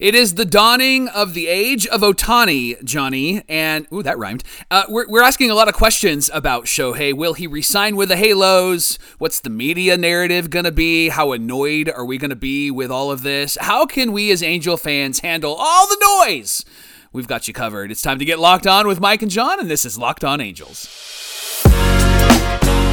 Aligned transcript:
It 0.00 0.16
is 0.16 0.34
the 0.34 0.44
dawning 0.44 1.06
of 1.06 1.34
the 1.34 1.46
age 1.46 1.86
of 1.86 2.00
Otani, 2.00 2.82
Johnny, 2.82 3.44
and 3.48 3.86
ooh, 3.92 4.02
that 4.02 4.18
rhymed. 4.18 4.42
Uh, 4.68 4.82
we're, 4.88 5.08
we're 5.08 5.22
asking 5.22 5.52
a 5.52 5.54
lot 5.54 5.68
of 5.68 5.74
questions 5.74 6.28
about 6.34 6.64
Shohei. 6.64 7.14
Will 7.14 7.34
he 7.34 7.46
resign 7.46 7.94
with 7.94 8.08
the 8.08 8.16
Halos? 8.16 8.98
What's 9.18 9.38
the 9.38 9.50
media 9.50 9.96
narrative 9.96 10.50
gonna 10.50 10.72
be? 10.72 11.10
How 11.10 11.30
annoyed 11.30 11.88
are 11.88 12.04
we 12.04 12.18
gonna 12.18 12.34
be 12.34 12.72
with 12.72 12.90
all 12.90 13.12
of 13.12 13.22
this? 13.22 13.56
How 13.60 13.86
can 13.86 14.10
we 14.10 14.32
as 14.32 14.42
Angel 14.42 14.76
fans 14.76 15.20
handle 15.20 15.54
all 15.56 15.86
the 15.86 16.24
noise? 16.26 16.64
We've 17.12 17.28
got 17.28 17.46
you 17.46 17.54
covered. 17.54 17.92
It's 17.92 18.02
time 18.02 18.18
to 18.18 18.24
get 18.24 18.40
locked 18.40 18.66
on 18.66 18.88
with 18.88 18.98
Mike 18.98 19.22
and 19.22 19.30
John, 19.30 19.60
and 19.60 19.70
this 19.70 19.84
is 19.84 19.96
Locked 19.96 20.24
On 20.24 20.40
Angels. 20.40 21.33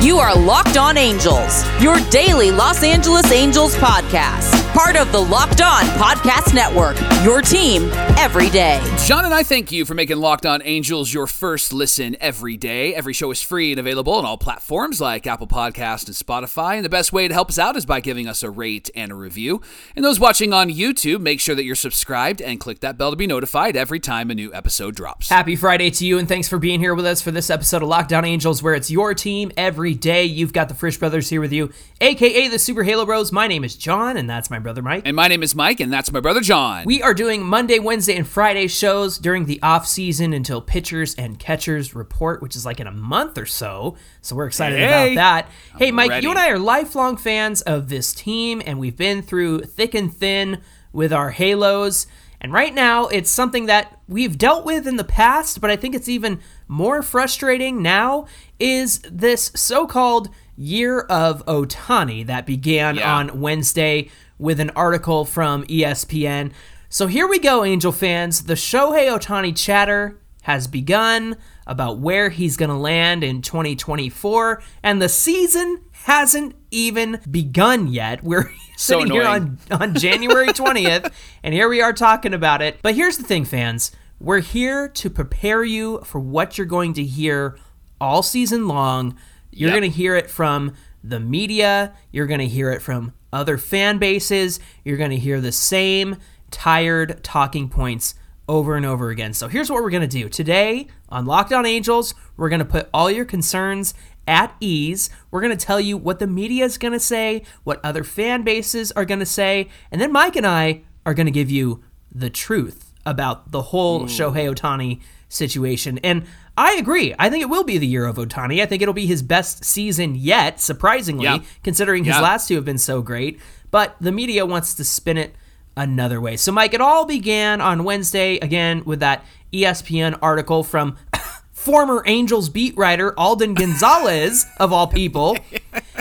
You 0.02 0.18
are 0.18 0.36
Locked 0.36 0.78
On 0.78 0.98
Angels, 0.98 1.64
your 1.80 2.00
daily 2.10 2.50
Los 2.50 2.82
Angeles 2.82 3.32
Angels 3.32 3.76
podcast. 3.76 4.60
Part 4.74 4.96
of 4.96 5.12
the 5.12 5.20
Locked 5.20 5.62
On 5.62 5.84
Podcast 6.00 6.56
Network, 6.56 6.98
your 7.24 7.42
team 7.42 7.92
every 8.18 8.50
day. 8.50 8.82
John 9.06 9.26
and 9.26 9.34
I 9.34 9.44
thank 9.44 9.72
you 9.72 9.86
for 9.86 9.94
making 9.94 10.18
Locked 10.18 10.46
On 10.46 10.62
Angels 10.64 11.14
your 11.14 11.28
first 11.28 11.72
listen 11.72 12.16
every 12.20 12.58
day. 12.58 12.96
Every 12.96 13.14
show 13.14 13.30
is 13.30 13.44
free 13.44 13.72
and 13.72 13.80
available 13.80 14.14
on 14.14 14.26
all 14.26 14.38
platforms 14.38 15.00
like 15.02 15.28
Apple 15.28 15.46
Podcast 15.46 16.08
and 16.08 16.16
Spotify. 16.16 16.78
And 16.78 16.86
the 16.86 16.90
best 16.90 17.14
way 17.14 17.28
to 17.28 17.34
help 17.34 17.50
us 17.50 17.60
out 17.60 17.76
is 17.76 17.86
by 17.86 18.00
giving 18.00 18.28
us 18.28 18.42
a 18.42 18.50
rate 18.50 18.90
and 18.96 19.12
a 19.12 19.16
review. 19.16 19.62
And 19.96 20.04
those 20.04 20.20
watching 20.20 20.52
on 20.52 20.70
YouTube, 20.70 21.20
make 21.20 21.42
sure 21.42 21.54
that 21.54 21.66
you're 21.66 21.76
subscribed 21.76 22.42
and 22.42 22.60
click 22.60 22.80
that 22.80 22.98
bell 22.98 23.12
to 23.12 23.18
be 23.18 23.28
notified 23.28 23.76
every 23.76 24.00
time 24.00 24.32
a 24.32 24.36
new 24.36 24.52
episode 24.54 24.96
drops. 24.96 25.30
Happy 25.30 25.56
Friday 25.56 25.92
to 25.92 26.06
you, 26.08 26.18
and 26.18 26.28
thanks 26.28 26.48
for 26.48 26.58
being 26.58 26.80
here 26.80 26.96
with 26.96 27.06
us 27.06 27.22
for 27.22 27.30
this 27.30 27.52
episode 27.52 27.84
of 27.84 27.90
Locked 27.90 28.14
On 28.14 28.26
Angels, 28.26 28.64
where 28.64 28.74
it's 28.74 28.90
your 28.90 29.14
team 29.14 29.52
every 29.58 29.91
day. 29.94 30.24
You've 30.24 30.54
got 30.54 30.70
the 30.70 30.76
Frisch 30.76 30.98
Brothers 30.98 31.30
here 31.30 31.42
with 31.42 31.52
you, 31.54 31.72
aka 32.00 32.48
the 32.48 32.60
Super 32.60 32.84
Halo 32.84 33.06
Bros. 33.06 33.32
My 33.32 33.48
name 33.48 33.64
is 33.64 33.76
John, 33.76 34.18
and 34.18 34.30
that's 34.30 34.50
my 34.50 34.60
brother 34.60 34.82
Mike. 34.82 35.04
And 35.06 35.16
my 35.16 35.28
name 35.28 35.44
is 35.44 35.56
Mike, 35.56 35.80
and 35.80 35.92
that's 35.92 36.12
my 36.12 36.20
brother 36.20 36.42
John. 36.42 36.84
We 36.86 37.02
are 37.02 37.14
doing 37.14 37.44
Monday, 37.44 37.80
Wednesday, 37.80 38.16
and 38.16 38.28
Friday 38.28 38.68
shows 38.68 39.18
during 39.18 39.46
the 39.46 39.62
off 39.62 39.88
season 39.88 40.34
until 40.34 40.62
pitchers 40.62 41.16
and 41.16 41.38
catchers 41.40 41.94
report, 41.96 42.42
which 42.42 42.56
is 42.56 42.66
like 42.66 42.80
in 42.80 42.88
a 42.88 42.92
month 42.92 43.38
or 43.38 43.46
so. 43.46 43.96
So 44.22 44.36
we're 44.36 44.48
excited 44.48 44.80
Hey. 44.80 45.14
about 45.14 45.46
that. 45.46 45.78
hey, 45.78 45.92
Mike, 45.92 46.10
ready. 46.10 46.24
you 46.26 46.32
and 46.32 46.40
I 46.40 46.50
are 46.50 46.60
lifelong 46.60 47.18
fans 47.18 47.62
of 47.62 47.90
this 47.90 48.14
team, 48.14 48.62
and 48.66 48.80
we've 48.80 48.98
been 48.98 49.22
through 49.22 49.62
thick 49.62 49.94
and 49.96 50.14
thin 50.14 50.62
with 50.94 51.14
our 51.14 51.32
Halos. 51.32 52.08
And 52.44 52.52
right 52.52 52.74
now, 52.74 53.06
it's 53.06 53.30
something 53.30 53.68
that 53.68 54.00
we've 54.08 54.36
dealt 54.36 54.66
with 54.66 54.88
in 54.88 54.96
the 54.96 55.04
past, 55.04 55.62
but 55.62 55.70
I 55.70 55.76
think 55.76 55.94
it's 55.94 56.10
even 56.10 56.40
more 56.68 57.04
frustrating 57.04 57.84
now 57.84 58.26
is 58.62 59.00
this 59.12 59.52
so-called 59.56 60.30
year 60.56 61.02
of 61.02 61.44
Otani 61.48 62.26
that 62.28 62.46
began 62.46 62.96
Yeah. 62.96 63.16
on 63.16 63.42
Wednesday 63.42 64.10
with 64.38 64.60
an 64.60 64.70
article 64.76 65.26
from 65.26 65.64
ESPN. 65.66 66.52
So 66.90 67.08
here 67.08 67.28
we 67.28 67.40
go, 67.40 67.64
Angel 67.64 67.92
fans. 67.92 68.44
The 68.44 68.54
Shohei 68.54 69.08
Otani 69.10 69.56
chatter 69.58 70.18
has 70.44 70.68
begun 70.68 71.38
about 71.66 72.00
where 72.00 72.30
he's 72.30 72.58
going 72.58 72.70
to 72.70 72.76
land 72.76 73.24
in 73.24 73.42
2024, 73.42 74.62
and 74.84 75.02
the 75.02 75.08
season 75.10 75.80
hasn't 75.92 76.56
even 76.72 77.20
begun 77.30 77.88
yet. 77.88 78.24
We're 78.24 78.52
So 78.78 79.00
sitting 79.00 79.12
here 79.14 79.26
on, 79.26 79.58
on 79.72 79.96
January 79.96 80.48
20th, 80.50 81.12
and 81.44 81.54
here 81.54 81.70
we 81.70 81.82
are 81.82 81.94
talking 81.94 82.34
about 82.34 82.62
it. 82.62 82.80
But 82.82 82.96
here's 82.96 83.18
the 83.18 83.24
thing, 83.24 83.46
fans. 83.46 83.92
We're 84.20 84.40
here 84.42 84.88
to 84.90 85.10
prepare 85.10 85.64
you 85.64 86.02
for 86.04 86.20
what 86.20 86.58
you're 86.58 86.68
going 86.68 86.94
to 86.94 87.04
hear 87.04 87.58
all 88.02 88.24
season 88.24 88.68
long. 88.68 89.16
You're 89.52 89.70
Yep. 89.70 89.80
going 89.80 89.92
to 89.92 89.98
hear 89.98 90.16
it 90.16 90.30
from 90.30 90.74
the 91.04 91.20
media, 91.20 91.94
you're 92.12 92.28
going 92.28 92.40
to 92.40 92.48
hear 92.48 92.72
it 92.72 92.82
from 92.82 93.14
other 93.34 93.58
fan 93.58 93.98
bases, 93.98 94.60
you're 94.84 94.98
going 94.98 95.10
to 95.12 95.18
hear 95.18 95.40
the 95.40 95.52
same 95.52 96.18
tired 96.52 97.24
talking 97.24 97.70
points 97.70 98.16
over 98.48 98.76
and 98.76 98.86
over 98.86 99.10
again. 99.10 99.34
So 99.34 99.48
here's 99.48 99.70
what 99.70 99.82
we're 99.82 99.90
going 99.90 100.02
to 100.02 100.08
do. 100.08 100.28
Today 100.28 100.88
on 101.10 101.26
Locked 101.26 101.54
On 101.54 101.66
Angels, 101.66 102.14
we're 102.36 102.50
going 102.50 102.60
to 102.60 102.66
put 102.66 102.90
all 102.94 103.10
your 103.10 103.24
concerns 103.26 103.94
at 104.28 104.54
ease. 104.60 105.10
We're 105.32 105.42
going 105.42 105.58
to 105.58 105.66
tell 105.66 105.80
you 105.80 105.98
what 105.98 106.20
the 106.20 106.28
media 106.28 106.66
is 106.66 106.78
going 106.78 106.92
to 106.94 107.00
say, 107.00 107.44
what 107.64 107.80
other 107.84 108.04
fan 108.04 108.44
bases 108.44 108.92
are 108.92 109.06
going 109.06 109.20
to 109.22 109.26
say, 109.26 109.70
and 109.92 110.02
then 110.02 110.12
Mike 110.12 110.36
and 110.36 110.46
I 110.46 110.82
are 111.06 111.14
going 111.14 111.26
to 111.26 111.32
give 111.32 111.50
you 111.50 111.84
the 112.14 112.30
truth 112.30 112.92
about 113.06 113.52
the 113.52 113.62
whole 113.62 114.02
hmm. 114.02 114.06
Shohei 114.06 114.54
Otani 114.54 115.02
situation. 115.32 115.98
And 116.04 116.24
I 116.58 116.74
agree. 116.74 117.16
I 117.18 117.30
think 117.30 117.42
it 117.42 117.50
will 117.50 117.64
be 117.64 117.78
the 117.78 117.88
year 117.88 118.06
of 118.06 118.18
Otani. 118.18 118.62
I 118.62 118.66
think 118.66 118.82
it'll 118.82 118.94
be 118.94 119.06
his 119.06 119.22
best 119.22 119.64
season 119.64 120.16
yet, 120.16 120.60
surprisingly, 120.60 121.24
Yeah. 121.26 121.40
considering 121.64 122.04
his 122.04 122.16
Yeah. 122.16 122.22
last 122.22 122.48
two 122.48 122.56
have 122.56 122.66
been 122.66 122.78
so 122.78 123.02
great. 123.02 123.40
But 123.72 123.96
the 124.02 124.12
media 124.12 124.46
wants 124.46 124.74
to 124.76 124.84
spin 124.84 125.18
it 125.18 125.34
another 125.78 126.20
way. 126.20 126.36
So, 126.36 126.52
Mike, 126.52 126.74
it 126.74 126.82
all 126.82 127.06
began 127.06 127.62
on 127.62 127.84
Wednesday 127.86 128.38
again 128.40 128.84
with 128.86 129.00
that 129.00 129.24
ESPN 129.54 130.16
article 130.22 130.64
from 130.64 130.98
former 131.54 132.04
Angels 132.06 132.50
beat 132.50 132.76
writer 132.78 133.18
Alden 133.18 133.54
Gonzalez, 133.54 134.46
of 134.60 134.74
all 134.74 134.88
people. 134.88 135.38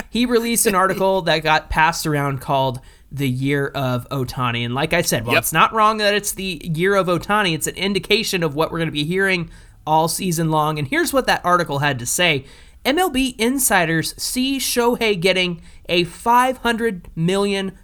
He 0.09 0.25
released 0.25 0.65
an 0.65 0.75
article 0.75 1.21
that 1.21 1.39
got 1.39 1.69
passed 1.69 2.05
around 2.05 2.41
called 2.41 2.81
The 3.11 3.27
Year 3.29 3.67
of 3.67 4.07
Otani. 4.09 4.63
And 4.65 4.73
like 4.73 4.93
I 4.93 5.01
said, 5.01 5.25
well, 5.25 5.33
Yep. 5.35 5.41
it's 5.43 5.53
not 5.53 5.73
wrong 5.73 5.97
that 5.97 6.13
it's 6.13 6.31
the 6.31 6.61
year 6.63 6.95
of 6.95 7.07
Otani, 7.07 7.53
it's 7.53 7.67
an 7.67 7.75
indication 7.75 8.41
of 8.43 8.55
what 8.55 8.71
we're 8.71 8.77
going 8.79 8.87
to 8.87 8.91
be 8.93 9.03
hearing 9.05 9.49
all 9.85 10.07
season 10.07 10.49
long. 10.49 10.79
And 10.79 10.87
here's 10.87 11.11
what 11.11 11.25
that 11.27 11.41
article 11.43 11.79
had 11.79 11.99
to 11.99 12.05
say. 12.05 12.45
MLB 12.85 13.35
insiders 13.37 14.15
see 14.21 14.57
Shohei 14.57 15.19
getting 15.19 15.61
a 15.89 16.05
$500 16.05 17.05
million 17.15 17.77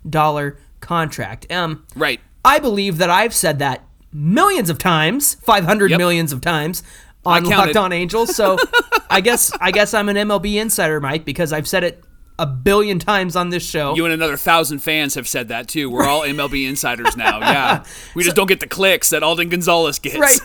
contract. 0.79 1.51
Um, 1.51 1.83
Right. 1.95 2.19
I 2.45 2.59
believe 2.59 2.97
that 2.99 3.09
I've 3.09 3.33
said 3.33 3.59
that 3.59 3.83
millions 4.13 4.69
of 4.69 4.77
times, 4.77 5.35
five 5.35 5.65
hundred 5.65 5.91
Yep. 5.91 5.97
millions 5.97 6.31
of 6.31 6.39
times 6.41 6.81
on. 7.25 7.43
Locked 7.43 7.75
On 7.75 7.91
Angels. 7.91 8.35
So 8.35 8.57
I 9.09 9.19
guess 9.21 9.51
I 9.59 9.71
guess 9.71 9.93
I'm 9.93 10.07
an 10.07 10.15
MLB 10.15 10.55
insider, 10.55 11.01
Mike, 11.01 11.25
because 11.25 11.51
I've 11.51 11.67
said 11.67 11.83
it 11.83 12.03
a 12.39 12.45
billion 12.45 12.99
times 12.99 13.35
on 13.35 13.49
this 13.49 13.67
show. 13.67 13.95
You 13.95 14.05
and 14.05 14.13
another 14.13 14.37
thousand 14.37 14.79
fans 14.79 15.15
have 15.15 15.27
said 15.27 15.47
that 15.47 15.67
too. 15.67 15.89
We're 15.89 16.03
all 16.05 16.21
MLB 16.21 16.67
insiders 16.69 17.17
now. 17.17 17.39
Yeah. 17.39 17.83
We 18.15 18.23
just 18.23 18.35
don't 18.35 18.47
get 18.47 18.59
the 18.59 18.67
clicks 18.67 19.09
that 19.09 19.23
Alden 19.23 19.49
Gonzalez 19.49 19.99
gets. 19.99 20.17
Right. 20.17 20.39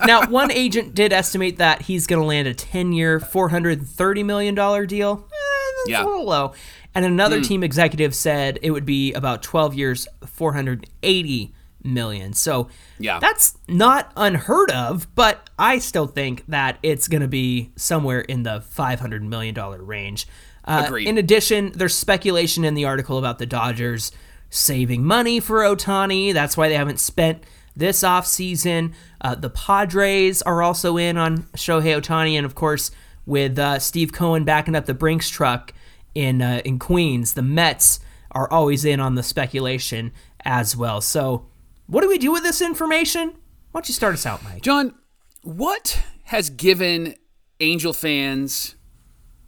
now, 0.06 0.26
one 0.28 0.50
agent 0.50 0.94
did 0.94 1.12
estimate 1.12 1.58
that 1.58 1.82
he's 1.82 2.06
going 2.06 2.20
to 2.22 2.26
land 2.26 2.48
a 2.48 2.54
10 2.54 2.92
year, 2.92 3.20
$430 3.20 4.24
million 4.24 4.54
deal. 4.86 5.26
Eh, 5.26 5.36
that's 5.78 5.90
Yeah. 5.90 6.02
a 6.02 6.06
little 6.06 6.24
low. 6.24 6.52
And 6.94 7.04
another 7.04 7.40
team 7.42 7.62
executive 7.64 8.14
said 8.14 8.58
it 8.62 8.70
would 8.70 8.86
be 8.86 9.12
about 9.14 9.42
12 9.42 9.74
years, 9.74 10.06
480 10.24 11.52
million. 11.82 12.32
So 12.32 12.68
Yeah. 12.98 13.18
that's 13.18 13.58
not 13.68 14.12
unheard 14.16 14.70
of, 14.70 15.12
but 15.14 15.50
I 15.58 15.78
still 15.78 16.06
think 16.06 16.44
that 16.48 16.78
it's 16.82 17.08
going 17.08 17.20
to 17.22 17.28
be 17.28 17.72
somewhere 17.76 18.20
in 18.20 18.42
the 18.44 18.60
$500 18.76 19.22
million 19.22 19.54
range. 19.54 20.26
Uh, 20.64 20.84
Agreed. 20.86 21.08
In 21.08 21.18
addition, 21.18 21.72
there's 21.74 21.94
speculation 21.94 22.64
in 22.64 22.74
the 22.74 22.84
article 22.84 23.18
about 23.18 23.38
the 23.38 23.46
Dodgers 23.46 24.12
saving 24.50 25.04
money 25.04 25.40
for 25.40 25.60
Otani. 25.60 26.32
That's 26.32 26.56
why 26.56 26.68
they 26.68 26.76
haven't 26.76 27.00
spent 27.00 27.44
this 27.76 28.02
offseason. 28.02 28.94
Uh, 29.20 29.34
the 29.34 29.50
Padres 29.50 30.42
are 30.42 30.62
also 30.62 30.96
in 30.96 31.16
on 31.16 31.42
Shohei 31.56 32.00
Otani, 32.00 32.34
and 32.34 32.46
of 32.46 32.54
course, 32.54 32.90
with 33.26 33.58
uh, 33.58 33.78
Steve 33.78 34.12
Cohen 34.12 34.44
backing 34.44 34.74
up 34.76 34.86
the 34.86 34.94
Brinks 34.94 35.28
truck 35.28 35.72
in 36.14 36.40
uh, 36.40 36.62
in 36.64 36.78
Queens, 36.78 37.34
the 37.34 37.42
Mets 37.42 38.00
are 38.30 38.50
always 38.50 38.84
in 38.84 39.00
on 39.00 39.14
the 39.14 39.22
speculation 39.22 40.12
as 40.44 40.76
well. 40.76 41.00
So, 41.00 41.46
what 41.86 42.02
do 42.02 42.08
we 42.08 42.18
do 42.18 42.32
with 42.32 42.42
this 42.42 42.60
information? 42.60 43.28
Why 43.72 43.80
don't 43.80 43.88
you 43.88 43.94
start 43.94 44.14
us 44.14 44.26
out, 44.26 44.42
Mike? 44.44 44.62
John, 44.62 44.94
what 45.42 46.02
has 46.24 46.50
given 46.50 47.16
Angel 47.60 47.92
fans, 47.92 48.76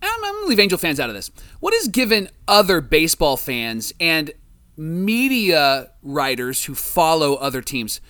I'm, 0.02 0.20
going 0.20 0.44
to 0.44 0.48
leave 0.48 0.60
Angel 0.60 0.78
fans 0.78 1.00
out 1.00 1.08
of 1.08 1.14
this. 1.14 1.30
What 1.60 1.74
has 1.74 1.88
given 1.88 2.28
other 2.46 2.80
baseball 2.80 3.36
fans 3.36 3.92
and 4.00 4.32
media 4.76 5.90
writers 6.02 6.64
who 6.64 6.74
follow 6.74 7.34
other 7.34 7.62
teams, 7.62 8.00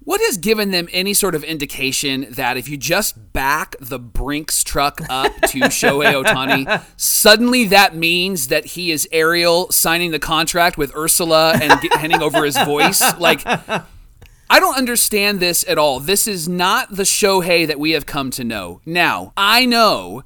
what 0.00 0.20
has 0.22 0.38
given 0.38 0.70
them 0.70 0.88
any 0.92 1.12
sort 1.12 1.34
of 1.34 1.44
indication 1.44 2.26
that 2.30 2.56
if 2.56 2.68
you 2.68 2.76
just 2.76 3.32
back 3.32 3.76
the 3.78 3.98
Brinks 3.98 4.64
truck 4.64 5.00
up 5.10 5.32
to 5.42 5.58
Shohei 5.68 6.24
Otani, 6.24 6.82
suddenly 6.96 7.64
that 7.66 7.94
means 7.94 8.48
that 8.48 8.64
he 8.64 8.90
is 8.90 9.06
Ariel 9.12 9.70
signing 9.70 10.10
the 10.10 10.18
contract 10.18 10.78
with 10.78 10.94
Ursula 10.96 11.58
and 11.60 11.80
get, 11.80 11.92
handing 11.92 12.22
over 12.22 12.44
his 12.44 12.56
voice? 12.58 13.02
Like, 13.18 13.42
I 13.44 14.60
don't 14.60 14.76
understand 14.76 15.40
this 15.40 15.64
at 15.68 15.76
all. 15.76 16.00
This 16.00 16.26
is 16.26 16.48
not 16.48 16.94
the 16.94 17.02
Shohei 17.02 17.66
that 17.66 17.78
we 17.78 17.90
have 17.90 18.06
come 18.06 18.30
to 18.30 18.44
know. 18.44 18.80
Now, 18.86 19.32
I 19.36 19.66
know 19.66 20.22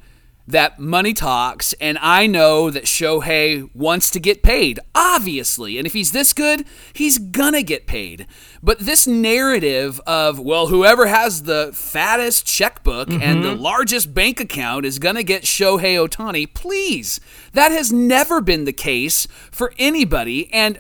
that 0.52 0.78
money 0.78 1.12
talks, 1.12 1.72
and 1.74 1.98
I 2.00 2.26
know 2.26 2.70
that 2.70 2.84
Shohei 2.84 3.68
wants 3.74 4.10
to 4.12 4.20
get 4.20 4.42
paid, 4.42 4.78
obviously. 4.94 5.76
And 5.76 5.86
if 5.86 5.92
he's 5.92 6.12
this 6.12 6.32
good, 6.32 6.64
he's 6.92 7.18
gonna 7.18 7.62
get 7.62 7.86
paid. 7.86 8.26
But 8.62 8.78
this 8.78 9.06
narrative 9.06 10.00
of, 10.06 10.38
well, 10.38 10.68
whoever 10.68 11.06
has 11.06 11.42
the 11.42 11.72
fattest 11.74 12.46
checkbook 12.46 13.08
mm-hmm. 13.08 13.22
and 13.22 13.44
the 13.44 13.54
largest 13.54 14.14
bank 14.14 14.40
account 14.40 14.86
is 14.86 14.98
gonna 14.98 15.22
get 15.22 15.42
Shohei 15.42 15.96
Otani, 15.96 16.52
please. 16.54 17.20
That 17.52 17.72
has 17.72 17.92
never 17.92 18.40
been 18.40 18.64
the 18.64 18.72
case 18.72 19.26
for 19.50 19.74
anybody. 19.78 20.52
And 20.52 20.78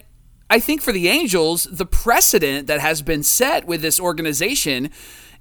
I 0.48 0.60
think 0.60 0.82
for 0.82 0.92
the 0.92 1.08
Angels, 1.08 1.64
the 1.64 1.86
precedent 1.86 2.66
that 2.66 2.80
has 2.80 3.00
been 3.00 3.22
set 3.22 3.66
with 3.66 3.80
this 3.80 3.98
organization 3.98 4.90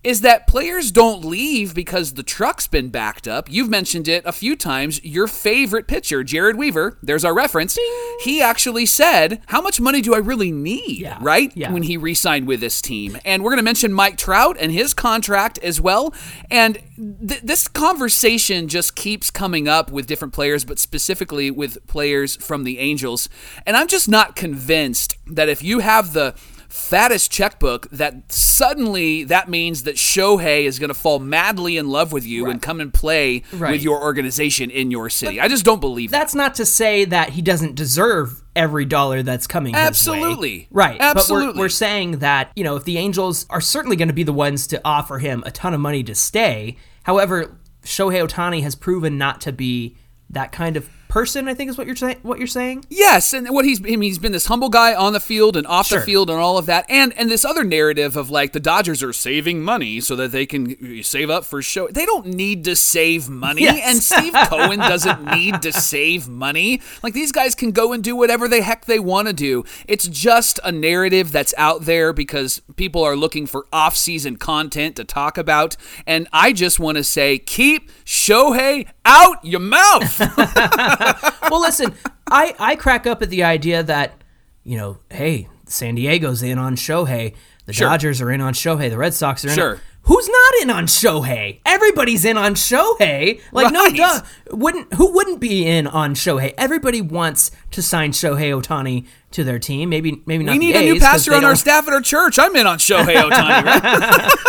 is 0.03 0.21
that 0.21 0.47
players 0.47 0.91
don't 0.91 1.23
leave 1.23 1.75
because 1.75 2.13
the 2.13 2.23
truck's 2.23 2.65
been 2.65 2.89
backed 2.89 3.27
up. 3.27 3.51
You've 3.51 3.69
mentioned 3.69 4.07
it 4.07 4.25
a 4.25 4.31
few 4.31 4.55
times. 4.55 5.03
Your 5.03 5.27
favorite 5.27 5.87
pitcher, 5.87 6.23
Jered 6.23 6.55
Weaver, 6.55 6.97
there's 7.03 7.23
our 7.23 7.33
reference. 7.33 7.77
He 8.21 8.41
actually 8.41 8.87
said, 8.87 9.41
How 9.47 9.61
much 9.61 9.79
money 9.79 10.01
do 10.01 10.15
I 10.15 10.17
really 10.17 10.51
need? 10.51 11.01
Yeah. 11.01 11.19
Right? 11.21 11.51
Yeah. 11.55 11.71
When 11.71 11.83
he 11.83 11.97
re 11.97 12.15
signed 12.15 12.47
with 12.47 12.61
this 12.61 12.81
team. 12.81 13.17
And 13.25 13.43
we're 13.43 13.51
going 13.51 13.57
to 13.57 13.63
mention 13.63 13.93
Mike 13.93 14.17
Trout 14.17 14.57
and 14.59 14.71
his 14.71 14.93
contract 14.93 15.59
as 15.59 15.79
well. 15.79 16.13
And 16.49 16.79
th- 16.97 17.41
this 17.41 17.67
conversation 17.67 18.67
just 18.67 18.95
keeps 18.95 19.29
coming 19.29 19.67
up 19.67 19.91
with 19.91 20.07
different 20.07 20.33
players, 20.33 20.65
but 20.65 20.79
specifically 20.79 21.51
with 21.51 21.85
players 21.87 22.35
from 22.37 22.63
the 22.63 22.79
Angels. 22.79 23.29
And 23.67 23.77
I'm 23.77 23.87
just 23.87 24.09
not 24.09 24.35
convinced 24.35 25.17
that 25.27 25.47
if 25.47 25.63
you 25.63 25.79
have 25.79 26.13
the 26.13 26.33
fattest 26.71 27.31
checkbook 27.31 27.89
that 27.91 28.31
suddenly 28.31 29.23
that 29.25 29.49
means 29.49 29.83
that 29.83 29.95
Shohei 29.95 30.63
is 30.63 30.79
going 30.79 30.87
to 30.87 30.93
fall 30.93 31.19
madly 31.19 31.77
in 31.77 31.89
love 31.89 32.11
with 32.11 32.25
you 32.25 32.49
and 32.49 32.61
come 32.61 32.79
and 32.79 32.93
play 32.93 33.43
Right. 33.53 33.71
with 33.73 33.83
your 33.83 34.01
organization 34.01 34.69
in 34.71 34.91
your 34.91 35.09
city. 35.09 35.39
I 35.39 35.47
just 35.47 35.65
don't 35.65 35.81
believe 35.81 36.11
that. 36.11 36.19
That's 36.19 36.35
not 36.35 36.55
to 36.55 36.65
say 36.65 37.05
that 37.05 37.29
he 37.31 37.41
doesn't 37.41 37.75
deserve 37.75 38.41
every 38.55 38.85
dollar 38.85 39.23
that's 39.23 39.47
coming 39.47 39.73
his 39.73 39.81
way. 39.81 39.87
Absolutely. 39.87 40.67
Right. 40.71 40.97
But 40.99 41.17
Absolutely. 41.17 41.53
we're, 41.59 41.65
we're 41.65 41.69
saying 41.69 42.19
that, 42.19 42.51
you 42.55 42.63
know, 42.63 42.75
if 42.75 42.85
the 42.85 42.97
Angels 42.97 43.45
are 43.49 43.61
certainly 43.61 43.95
going 43.97 44.07
to 44.09 44.13
be 44.13 44.23
the 44.23 44.33
ones 44.33 44.67
to 44.67 44.81
offer 44.85 45.19
him 45.19 45.43
a 45.45 45.51
ton 45.51 45.73
of 45.73 45.79
money 45.79 46.03
to 46.03 46.15
stay. 46.15 46.77
However, 47.03 47.57
Shohei 47.83 48.25
Otani 48.27 48.61
has 48.63 48.75
proven 48.75 49.17
not 49.17 49.41
to 49.41 49.51
be 49.51 49.97
that 50.29 50.51
kind 50.51 50.77
of 50.77 50.87
person, 51.11 51.47
I 51.49 51.53
think 51.53 51.69
is 51.69 51.77
what 51.77 51.85
you're 51.87 51.95
saying 51.95 52.17
what 52.23 52.37
you're 52.39 52.47
saying. 52.47 52.85
Yes, 52.89 53.33
and 53.33 53.47
what 53.49 53.65
he's 53.65 53.79
I 53.81 53.83
mean, 53.83 54.01
he's 54.03 54.17
been 54.17 54.31
this 54.31 54.45
humble 54.47 54.69
guy 54.69 54.95
on 54.95 55.11
the 55.13 55.19
field 55.19 55.57
and 55.57 55.67
off 55.67 55.87
Sure. 55.87 55.99
the 55.99 56.05
field 56.05 56.29
and 56.29 56.39
all 56.39 56.57
of 56.57 56.65
that, 56.67 56.85
and 56.89 57.13
and 57.17 57.29
this 57.29 57.43
other 57.45 57.63
narrative 57.63 58.15
of 58.15 58.29
like 58.29 58.53
the 58.53 58.59
Dodgers 58.61 59.03
are 59.03 59.11
saving 59.13 59.61
money 59.61 59.99
so 59.99 60.15
that 60.15 60.31
they 60.31 60.45
can 60.45 60.71
uh, 60.71 61.03
save 61.03 61.29
up 61.29 61.43
for 61.45 61.61
show. 61.61 61.87
They 61.89 62.05
don't 62.05 62.27
need 62.27 62.63
to 62.63 62.75
save 62.75 63.29
money, 63.29 63.63
Yes. 63.63 63.81
and 63.85 63.97
Steve 64.01 64.33
Cohen 64.49 64.79
doesn't 64.79 65.25
need 65.25 65.61
to 65.63 65.73
save 65.73 66.27
money. 66.29 66.81
Like 67.03 67.13
these 67.13 67.31
guys 67.33 67.55
can 67.55 67.71
go 67.71 67.91
and 67.93 68.01
do 68.03 68.15
whatever 68.15 68.47
the 68.47 68.61
heck 68.61 68.85
they 68.85 68.99
want 68.99 69.27
to 69.27 69.33
do. 69.33 69.65
It's 69.87 70.07
just 70.07 70.59
a 70.63 70.71
narrative 70.71 71.31
that's 71.33 71.53
out 71.57 71.81
there 71.85 72.13
because 72.13 72.61
people 72.77 73.03
are 73.03 73.15
looking 73.17 73.45
for 73.47 73.65
off-season 73.73 74.37
content 74.37 74.95
to 74.95 75.03
talk 75.03 75.37
about, 75.37 75.75
and 76.07 76.27
I 76.31 76.53
just 76.53 76.79
want 76.79 76.97
to 76.97 77.03
say, 77.03 77.37
keep 77.37 77.91
Shohei 78.05 78.87
out 79.05 79.43
your 79.43 79.59
mouth. 79.59 80.19
well, 81.49 81.61
listen, 81.61 81.93
I, 82.29 82.55
I 82.59 82.75
crack 82.75 83.05
up 83.07 83.21
at 83.21 83.29
the 83.29 83.43
idea 83.43 83.83
that, 83.83 84.21
you 84.63 84.77
know, 84.77 84.97
hey, 85.09 85.47
San 85.65 85.95
Diego's 85.95 86.43
in 86.43 86.57
on 86.57 86.75
Shohei, 86.75 87.33
the 87.65 87.73
Sure. 87.73 87.87
Dodgers 87.89 88.21
are 88.21 88.31
in 88.31 88.41
on 88.41 88.53
Shohei, 88.53 88.89
the 88.89 88.97
Red 88.97 89.13
Sox 89.13 89.45
are 89.45 89.49
in. 89.49 89.55
Sure. 89.55 89.73
On, 89.75 89.79
who's 90.03 90.27
not 90.27 90.61
in 90.63 90.69
on 90.71 90.85
Shohei? 90.87 91.59
Everybody's 91.65 92.25
in 92.25 92.37
on 92.37 92.55
Shohei. 92.55 93.39
Like 93.51 93.71
no 93.71 93.83
Right. 93.85 93.95
duh. 93.95 94.21
Wouldn't 94.51 94.93
who 94.95 95.11
wouldn't 95.13 95.39
be 95.39 95.65
in 95.65 95.85
on 95.87 96.15
Shohei? 96.15 96.53
Everybody 96.57 97.01
wants 97.01 97.51
to 97.71 97.81
sign 97.83 98.11
Shohei 98.11 98.51
Otani 98.59 99.05
to 99.31 99.43
their 99.43 99.59
team. 99.59 99.89
Maybe 99.89 100.21
maybe 100.25 100.43
not. 100.43 100.53
We 100.53 100.57
need 100.57 100.75
a 100.75 100.81
new 100.81 100.99
pastor 100.99 101.33
on 101.35 101.45
our 101.45 101.55
staff 101.55 101.87
at 101.87 101.93
our 101.93 102.01
church. 102.01 102.39
I'm 102.39 102.55
in 102.55 102.65
on 102.67 102.77
Shohei 102.79 103.15
Otani, 103.15 103.63
right? 103.63 104.31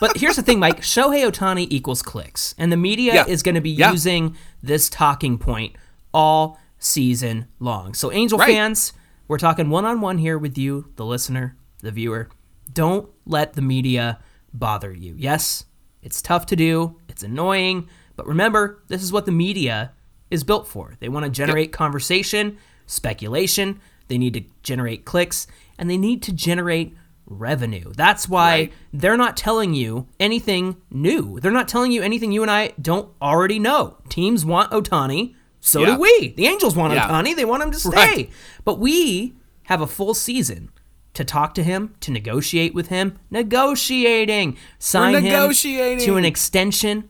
But 0.00 0.16
here's 0.16 0.34
the 0.34 0.42
thing, 0.42 0.58
Mike. 0.58 0.80
Shohei 0.80 1.24
Otani 1.30 1.68
equals 1.70 2.02
clicks, 2.02 2.56
and 2.58 2.72
the 2.72 2.76
media 2.76 3.14
Yeah. 3.14 3.24
is 3.28 3.40
going 3.44 3.54
to 3.54 3.60
be 3.60 3.70
Yeah. 3.70 3.92
using 3.92 4.36
this 4.60 4.88
talking 4.88 5.38
point 5.38 5.76
all 6.12 6.58
season 6.78 7.46
long. 7.60 7.94
So, 7.94 8.12
Angel 8.12 8.38
Right. 8.38 8.54
fans, 8.54 8.92
we're 9.28 9.38
talking 9.38 9.70
one 9.70 9.84
on 9.84 10.00
one 10.00 10.18
here 10.18 10.38
with 10.38 10.58
you, 10.58 10.86
the 10.96 11.04
listener, 11.04 11.56
the 11.80 11.90
viewer. 11.92 12.28
Don't 12.72 13.08
let 13.26 13.54
the 13.54 13.62
media 13.62 14.18
bother 14.52 14.92
you. 14.92 15.14
Yes, 15.16 15.64
it's 16.02 16.20
tough 16.22 16.46
to 16.46 16.56
do, 16.56 16.96
it's 17.08 17.22
annoying, 17.22 17.88
but 18.16 18.26
remember, 18.26 18.82
this 18.88 19.02
is 19.02 19.12
what 19.12 19.26
the 19.26 19.32
media 19.32 19.92
is 20.30 20.44
built 20.44 20.66
for. 20.66 20.94
They 21.00 21.08
want 21.08 21.24
to 21.24 21.30
generate 21.30 21.72
conversation, 21.72 22.58
speculation, 22.86 23.80
they 24.08 24.18
need 24.18 24.34
to 24.34 24.42
generate 24.62 25.04
clicks, 25.04 25.46
and 25.78 25.88
they 25.88 25.96
need 25.96 26.22
to 26.22 26.32
generate 26.32 26.94
revenue. 27.26 27.92
That's 27.96 28.28
why 28.28 28.50
Right. 28.52 28.72
they're 28.92 29.16
not 29.16 29.36
telling 29.36 29.72
you 29.74 30.06
anything 30.20 30.76
new. 30.90 31.40
They're 31.40 31.50
not 31.52 31.68
telling 31.68 31.92
you 31.92 32.02
anything 32.02 32.32
you 32.32 32.42
and 32.42 32.50
I 32.50 32.72
don't 32.80 33.08
already 33.22 33.58
know. 33.58 33.96
Teams 34.08 34.44
want 34.44 34.70
Otani, 34.72 35.34
so 35.64 35.80
Yeah. 35.80 35.94
do 35.94 36.00
we. 36.00 36.34
The 36.36 36.46
Angels 36.46 36.76
want 36.76 36.92
Yeah. 36.92 37.08
Otani, 37.08 37.34
they 37.34 37.44
want 37.46 37.62
him 37.62 37.70
to 37.70 37.78
stay. 37.78 37.90
Right. 37.90 38.30
But 38.64 38.78
we 38.78 39.32
have 39.64 39.80
a 39.80 39.86
full 39.86 40.12
season 40.12 40.70
to 41.14 41.24
talk 41.24 41.54
to 41.54 41.62
him, 41.62 41.94
to 42.00 42.10
negotiate 42.10 42.74
with 42.74 42.88
him, 42.88 43.18
negotiating, 43.30 44.56
sign 44.78 45.14
him 45.22 45.52
to 46.00 46.16
an 46.16 46.24
extension. 46.24 47.08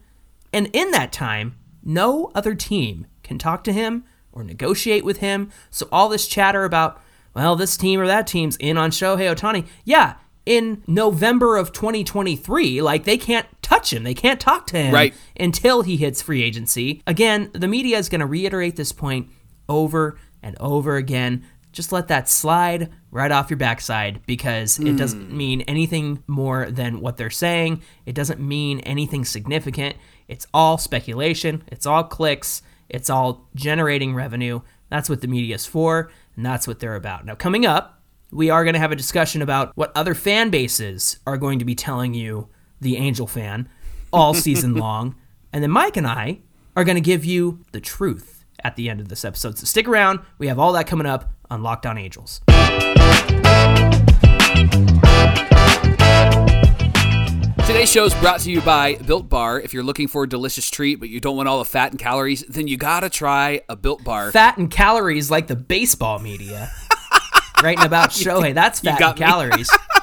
And 0.52 0.68
in 0.72 0.90
that 0.90 1.12
time, 1.12 1.56
no 1.82 2.30
other 2.34 2.54
team 2.54 3.06
can 3.22 3.38
talk 3.38 3.64
to 3.64 3.72
him 3.72 4.04
or 4.32 4.44
negotiate 4.44 5.04
with 5.04 5.18
him. 5.18 5.50
So 5.70 5.88
all 5.90 6.08
this 6.08 6.26
chatter 6.28 6.64
about, 6.64 7.00
well, 7.34 7.56
this 7.56 7.76
team 7.76 8.00
or 8.00 8.06
that 8.06 8.26
team's 8.26 8.56
in 8.56 8.76
on 8.76 8.90
Shohei 8.90 9.34
Otani. 9.34 9.66
Yeah, 9.84 10.14
in 10.44 10.82
November 10.86 11.56
of 11.56 11.72
2023, 11.72 12.82
like 12.82 13.04
they 13.04 13.16
can't 13.16 13.46
touch 13.62 13.92
him. 13.92 14.02
They 14.02 14.14
can't 14.14 14.40
talk 14.40 14.66
to 14.68 14.76
him 14.76 14.92
Right. 14.92 15.14
until 15.38 15.82
he 15.82 15.96
hits 15.96 16.20
free 16.22 16.42
agency. 16.42 17.02
Again, 17.06 17.50
the 17.52 17.68
media 17.68 17.98
is 17.98 18.08
going 18.08 18.20
to 18.20 18.26
reiterate 18.26 18.76
this 18.76 18.92
point 18.92 19.28
over 19.68 20.18
and 20.42 20.56
over 20.58 20.96
again. 20.96 21.44
Just 21.72 21.92
let 21.92 22.08
that 22.08 22.28
slide 22.28 22.90
right 23.10 23.30
off 23.30 23.48
your 23.48 23.56
backside 23.56 24.20
because 24.26 24.78
it 24.78 24.96
doesn't 24.96 25.28
hmm. 25.28 25.36
mean 25.36 25.60
anything 25.62 26.22
more 26.26 26.70
than 26.70 27.00
what 27.00 27.16
they're 27.16 27.30
saying. 27.30 27.82
It 28.04 28.14
doesn't 28.14 28.40
mean 28.40 28.80
anything 28.80 29.24
significant. 29.24 29.96
It's 30.28 30.46
all 30.52 30.76
speculation, 30.76 31.62
it's 31.68 31.86
all 31.86 32.04
clicks, 32.04 32.62
it's 32.88 33.08
all 33.08 33.48
generating 33.54 34.14
revenue. 34.14 34.60
That's 34.90 35.08
what 35.08 35.22
the 35.22 35.28
media 35.28 35.54
is 35.54 35.64
for, 35.64 36.10
and 36.36 36.44
that's 36.44 36.68
what 36.68 36.78
they're 36.78 36.96
about. 36.96 37.24
Now, 37.24 37.34
coming 37.34 37.64
up, 37.64 38.01
we 38.32 38.48
are 38.48 38.64
going 38.64 38.72
to 38.72 38.80
have 38.80 38.90
a 38.90 38.96
discussion 38.96 39.42
about 39.42 39.76
what 39.76 39.92
other 39.94 40.14
fan 40.14 40.48
bases 40.48 41.18
are 41.26 41.36
going 41.36 41.58
to 41.58 41.66
be 41.66 41.74
telling 41.74 42.14
you, 42.14 42.48
the 42.80 42.96
Angel 42.96 43.26
fan, 43.26 43.68
all 44.10 44.32
season 44.32 44.74
long. 44.76 45.14
And 45.52 45.62
then 45.62 45.70
Mike 45.70 45.98
and 45.98 46.06
I 46.06 46.40
are 46.74 46.82
going 46.82 46.96
to 46.96 47.02
give 47.02 47.26
you 47.26 47.60
the 47.72 47.80
truth 47.80 48.46
at 48.64 48.76
the 48.76 48.88
end 48.88 49.00
of 49.00 49.08
this 49.08 49.24
episode. 49.24 49.58
So 49.58 49.66
stick 49.66 49.86
around. 49.86 50.20
We 50.38 50.48
have 50.48 50.58
all 50.58 50.72
that 50.72 50.86
coming 50.86 51.06
up 51.06 51.30
on 51.50 51.62
Locked 51.62 51.84
On 51.84 51.98
Angels. 51.98 52.40
Today's 57.66 57.90
show 57.90 58.04
is 58.04 58.14
brought 58.14 58.40
to 58.40 58.50
you 58.50 58.60
by 58.62 58.96
Built 58.96 59.28
Bar. 59.28 59.60
If 59.60 59.72
you're 59.72 59.82
looking 59.82 60.08
for 60.08 60.24
a 60.24 60.28
delicious 60.28 60.68
treat, 60.70 60.96
but 60.96 61.08
you 61.08 61.20
don't 61.20 61.36
want 61.36 61.48
all 61.48 61.58
the 61.58 61.64
fat 61.64 61.90
and 61.90 61.98
calories, 61.98 62.42
then 62.48 62.66
you 62.66 62.76
gotta 62.76 63.08
try 63.08 63.60
a 63.68 63.76
Built 63.76 64.04
Bar. 64.04 64.32
Fat 64.32 64.56
and 64.56 64.70
calories 64.70 65.30
like 65.30 65.46
the 65.46 65.56
baseball 65.56 66.18
media. 66.18 66.70
Writing 67.62 67.84
about 67.84 68.10
Shohei. 68.22 68.54
That's 68.54 68.80
fat 68.80 68.90
and 68.90 68.98
got 68.98 69.18
me. 69.18 69.24
calories. 69.24 69.70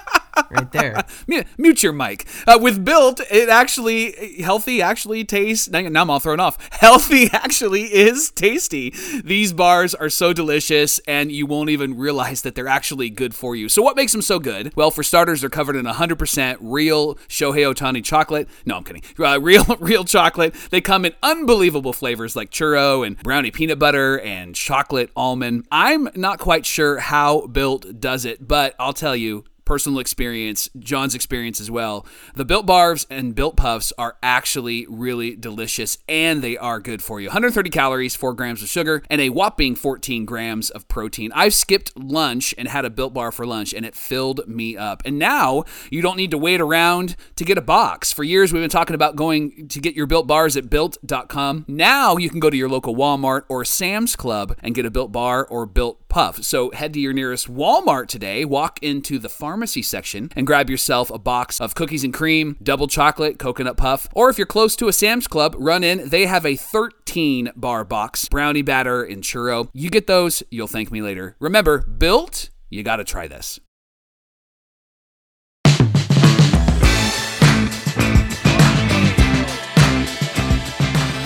right 0.50 0.72
there. 0.72 1.04
Mute- 1.58 1.84
your 1.84 1.94
mic. 1.94 2.28
Uh, 2.46 2.58
with 2.62 2.84
Built, 2.84 3.22
it 3.32 3.48
actually 3.48 4.42
healthy 4.42 4.82
actually 4.82 5.24
tastes. 5.24 5.70
Now 5.70 5.82
now 5.82 6.02
I'm 6.02 6.10
all 6.10 6.20
thrown 6.20 6.40
off. 6.40 6.58
Healthy 6.80 7.30
actually 7.32 7.84
is 7.84 8.32
tasty. 8.32 8.94
These 9.24 9.54
bars 9.54 9.96
are 9.96 10.10
so 10.10 10.34
delicious, 10.34 11.00
and 11.08 11.32
you 11.32 11.46
won't 11.46 11.70
even 11.70 11.98
realize 11.98 12.42
that 12.42 12.56
they're 12.56 12.68
actually 12.68 13.10
good 13.10 13.34
for 13.34 13.56
you. 13.56 13.70
So 13.70 13.82
what 13.82 13.96
makes 13.96 14.12
them 14.12 14.22
so 14.22 14.40
good? 14.40 14.76
Well, 14.76 14.92
for 14.92 15.04
starters, 15.04 15.42
they're 15.42 15.50
covered 15.50 15.76
in 15.76 15.86
100% 15.86 16.58
real 16.60 17.16
Shohei 17.28 17.74
Otani 17.74 18.04
chocolate. 18.04 18.50
No, 18.66 18.78
I'm 18.78 18.84
kidding. 18.84 19.04
Uh, 19.18 19.40
real 19.42 19.66
real 19.80 20.04
chocolate. 20.04 20.54
They 20.70 20.82
come 20.82 21.06
in 21.06 21.14
unbelievable 21.24 21.94
flavors 21.94 22.36
like 22.36 22.50
churro 22.50 23.06
and 23.06 23.18
brownie 23.24 23.52
peanut 23.52 23.80
butter 23.80 24.20
and 24.20 24.56
chocolate 24.56 25.12
almond. 25.16 25.66
I'm 25.72 26.10
not 26.16 26.40
quite 26.40 26.66
sure 26.66 27.00
how 27.00 27.48
Built 27.48 28.00
does 28.00 28.26
it, 28.26 28.48
but 28.48 28.76
I'll 28.80 28.94
tell 28.94 29.16
you 29.16 29.46
personal 29.70 30.00
experience, 30.00 30.68
John's 30.80 31.14
experience 31.14 31.62
as 31.62 31.70
well. 31.70 32.04
The 32.34 32.44
Built 32.44 32.66
Bars 32.66 33.06
and 33.08 33.36
Built 33.36 33.56
Puffs 33.56 33.94
are 34.00 34.18
actually 34.24 34.88
really 34.90 35.36
delicious 35.36 36.00
and 36.10 36.42
they 36.42 36.58
are 36.58 36.80
good 36.80 37.04
for 37.04 37.22
you. 37.22 37.28
130 37.28 37.70
calories, 37.70 38.16
4 38.16 38.34
grams 38.34 38.64
of 38.64 38.68
sugar, 38.68 39.04
and 39.12 39.22
a 39.22 39.30
whopping 39.30 39.76
14 39.76 40.26
grams 40.26 40.72
of 40.72 40.88
protein. 40.88 41.32
I've 41.36 41.54
skipped 41.54 41.96
lunch 41.96 42.56
and 42.58 42.68
had 42.68 42.84
a 42.84 42.90
Built 42.90 43.14
Bar 43.14 43.32
for 43.32 43.46
lunch 43.46 43.72
and 43.72 43.86
it 43.86 43.94
filled 43.94 44.42
me 44.48 44.76
up. 44.76 45.04
And 45.06 45.20
now 45.20 45.66
you 45.92 46.02
don't 46.02 46.18
need 46.18 46.32
to 46.32 46.40
wait 46.40 46.62
around 46.62 47.16
to 47.36 47.46
get 47.46 47.60
a 47.60 47.62
box. 47.62 48.12
For 48.12 48.24
years, 48.24 48.52
we've 48.52 48.64
been 48.64 48.72
talking 48.72 48.96
about 48.96 49.16
going 49.16 49.68
to 49.68 49.80
get 49.80 49.94
your 49.94 50.08
Built 50.08 50.26
Bars 50.26 50.58
at 50.58 50.72
built.com. 50.72 51.66
Now 51.68 52.18
you 52.18 52.32
can 52.32 52.40
go 52.40 52.50
to 52.50 52.58
your 52.58 52.70
local 52.70 52.96
Walmart 52.96 53.44
or 53.50 53.64
Sam's 53.64 54.16
Club 54.16 54.58
and 54.64 54.74
get 54.74 54.88
a 54.88 54.90
Built 54.90 55.12
Bar 55.12 55.46
or 55.46 55.68
Built 55.68 56.09
Puff. 56.10 56.44
So 56.44 56.72
head 56.72 56.94
to 56.94 57.00
your 57.00 57.14
nearest 57.14 57.52
Walmart 57.52 58.08
today, 58.08 58.44
walk 58.44 58.80
into 58.82 59.20
the 59.20 59.30
pharmacy 59.30 59.82
section, 59.82 60.32
and 60.36 60.46
grab 60.46 60.70
yourself 60.70 61.10
a 61.10 61.20
box 61.20 61.62
of 61.62 61.76
cookies 61.76 62.04
and 62.04 62.14
cream, 62.14 62.58
double 62.62 62.88
chocolate, 62.88 63.40
coconut 63.40 63.78
puff. 63.78 64.10
Or 64.14 64.30
if 64.30 64.38
you're 64.38 64.48
close 64.48 64.76
to 64.78 64.88
a 64.88 64.94
Sam's 64.94 65.28
Club, 65.28 65.56
run 65.58 65.84
in. 65.84 66.10
They 66.10 66.26
have 66.26 66.46
a 66.46 66.56
13 66.56 67.52
bar 67.56 67.86
box, 67.86 68.28
brownie 68.28 68.62
batter 68.62 69.04
and 69.04 69.24
churro. 69.24 69.70
You 69.74 69.90
get 69.90 70.08
those, 70.08 70.44
you'll 70.50 70.68
thank 70.68 70.92
me 70.92 71.02
later. 71.02 71.36
Remember, 71.40 71.80
built 71.80 72.50
You 72.70 72.84
got 72.84 72.98
to 72.98 73.04
try 73.04 73.28
this. 73.28 73.60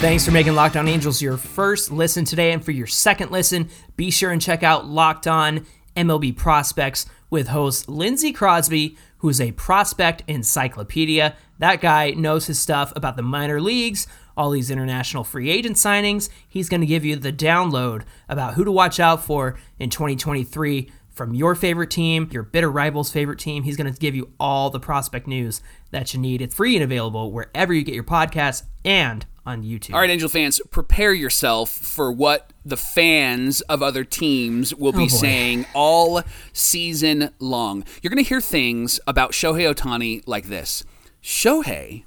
Thanks 0.03 0.25
for 0.25 0.31
making 0.31 0.53
Locked 0.53 0.75
On 0.75 0.89
Angels 0.89 1.21
your 1.21 1.37
first 1.37 1.89
listen 1.89 2.25
today. 2.25 2.51
And 2.51 2.61
for 2.63 2.71
your 2.71 2.87
second 2.87 3.31
listen, 3.31 3.69
be 3.95 4.11
sure 4.11 4.31
and 4.31 4.41
check 4.41 4.61
out 4.61 4.85
Locked 4.85 5.27
On 5.27 5.65
MLB 5.95 6.35
Prospects 6.35 7.05
with 7.29 7.47
host 7.47 7.87
Lindsey 7.87 8.33
Crosby, 8.33 8.97
who 9.19 9.29
is 9.29 9.39
a 9.39 9.53
prospect 9.53 10.21
encyclopedia. 10.27 11.37
That 11.59 11.79
guy 11.79 12.09
knows 12.11 12.47
his 12.47 12.59
stuff 12.59 12.91
about 12.97 13.15
the 13.15 13.21
minor 13.21 13.61
leagues, 13.61 14.05
all 14.35 14.49
these 14.49 14.69
international 14.69 15.23
free 15.23 15.49
agent 15.49 15.77
signings. 15.77 16.27
He's 16.49 16.67
going 16.67 16.81
to 16.81 16.85
give 16.85 17.05
you 17.05 17.15
the 17.15 17.31
download 17.31 18.03
about 18.27 18.55
who 18.55 18.65
to 18.65 18.71
watch 18.73 18.99
out 18.99 19.23
for 19.23 19.57
in 19.79 19.89
2023 19.89 20.91
from 21.11 21.33
your 21.33 21.55
favorite 21.55 21.91
team, 21.91 22.27
your 22.29 22.43
bitter 22.43 22.69
rival's 22.69 23.09
favorite 23.09 23.39
team. 23.39 23.63
He's 23.63 23.77
going 23.77 23.91
to 23.91 23.97
give 23.97 24.15
you 24.15 24.33
all 24.37 24.69
the 24.69 24.81
prospect 24.81 25.27
news 25.27 25.61
that 25.91 26.13
you 26.13 26.19
need. 26.19 26.41
It's 26.41 26.55
free 26.55 26.75
and 26.75 26.83
available 26.83 27.31
wherever 27.31 27.73
you 27.73 27.83
get 27.83 27.95
your 27.95 28.03
podcasts 28.03 28.63
and 28.83 29.25
on 29.45 29.63
YouTube. 29.63 29.93
All 29.93 29.99
right, 29.99 30.09
Angel 30.09 30.29
fans, 30.29 30.61
prepare 30.71 31.13
yourself 31.13 31.69
for 31.69 32.11
what 32.11 32.51
the 32.65 32.77
fans 32.77 33.61
of 33.61 33.83
other 33.83 34.03
teams 34.03 34.73
will 34.73 34.91
be 34.91 34.99
oh, 34.99 35.07
boy. 35.07 35.07
saying 35.07 35.65
all 35.73 36.21
season 36.53 37.31
long. 37.39 37.83
You're 38.01 38.09
going 38.09 38.23
to 38.23 38.27
hear 38.27 38.41
things 38.41 38.99
about 39.05 39.31
Shohei 39.31 39.73
Otani 39.73 40.23
like 40.25 40.45
this 40.45 40.83
Shohei 41.21 42.05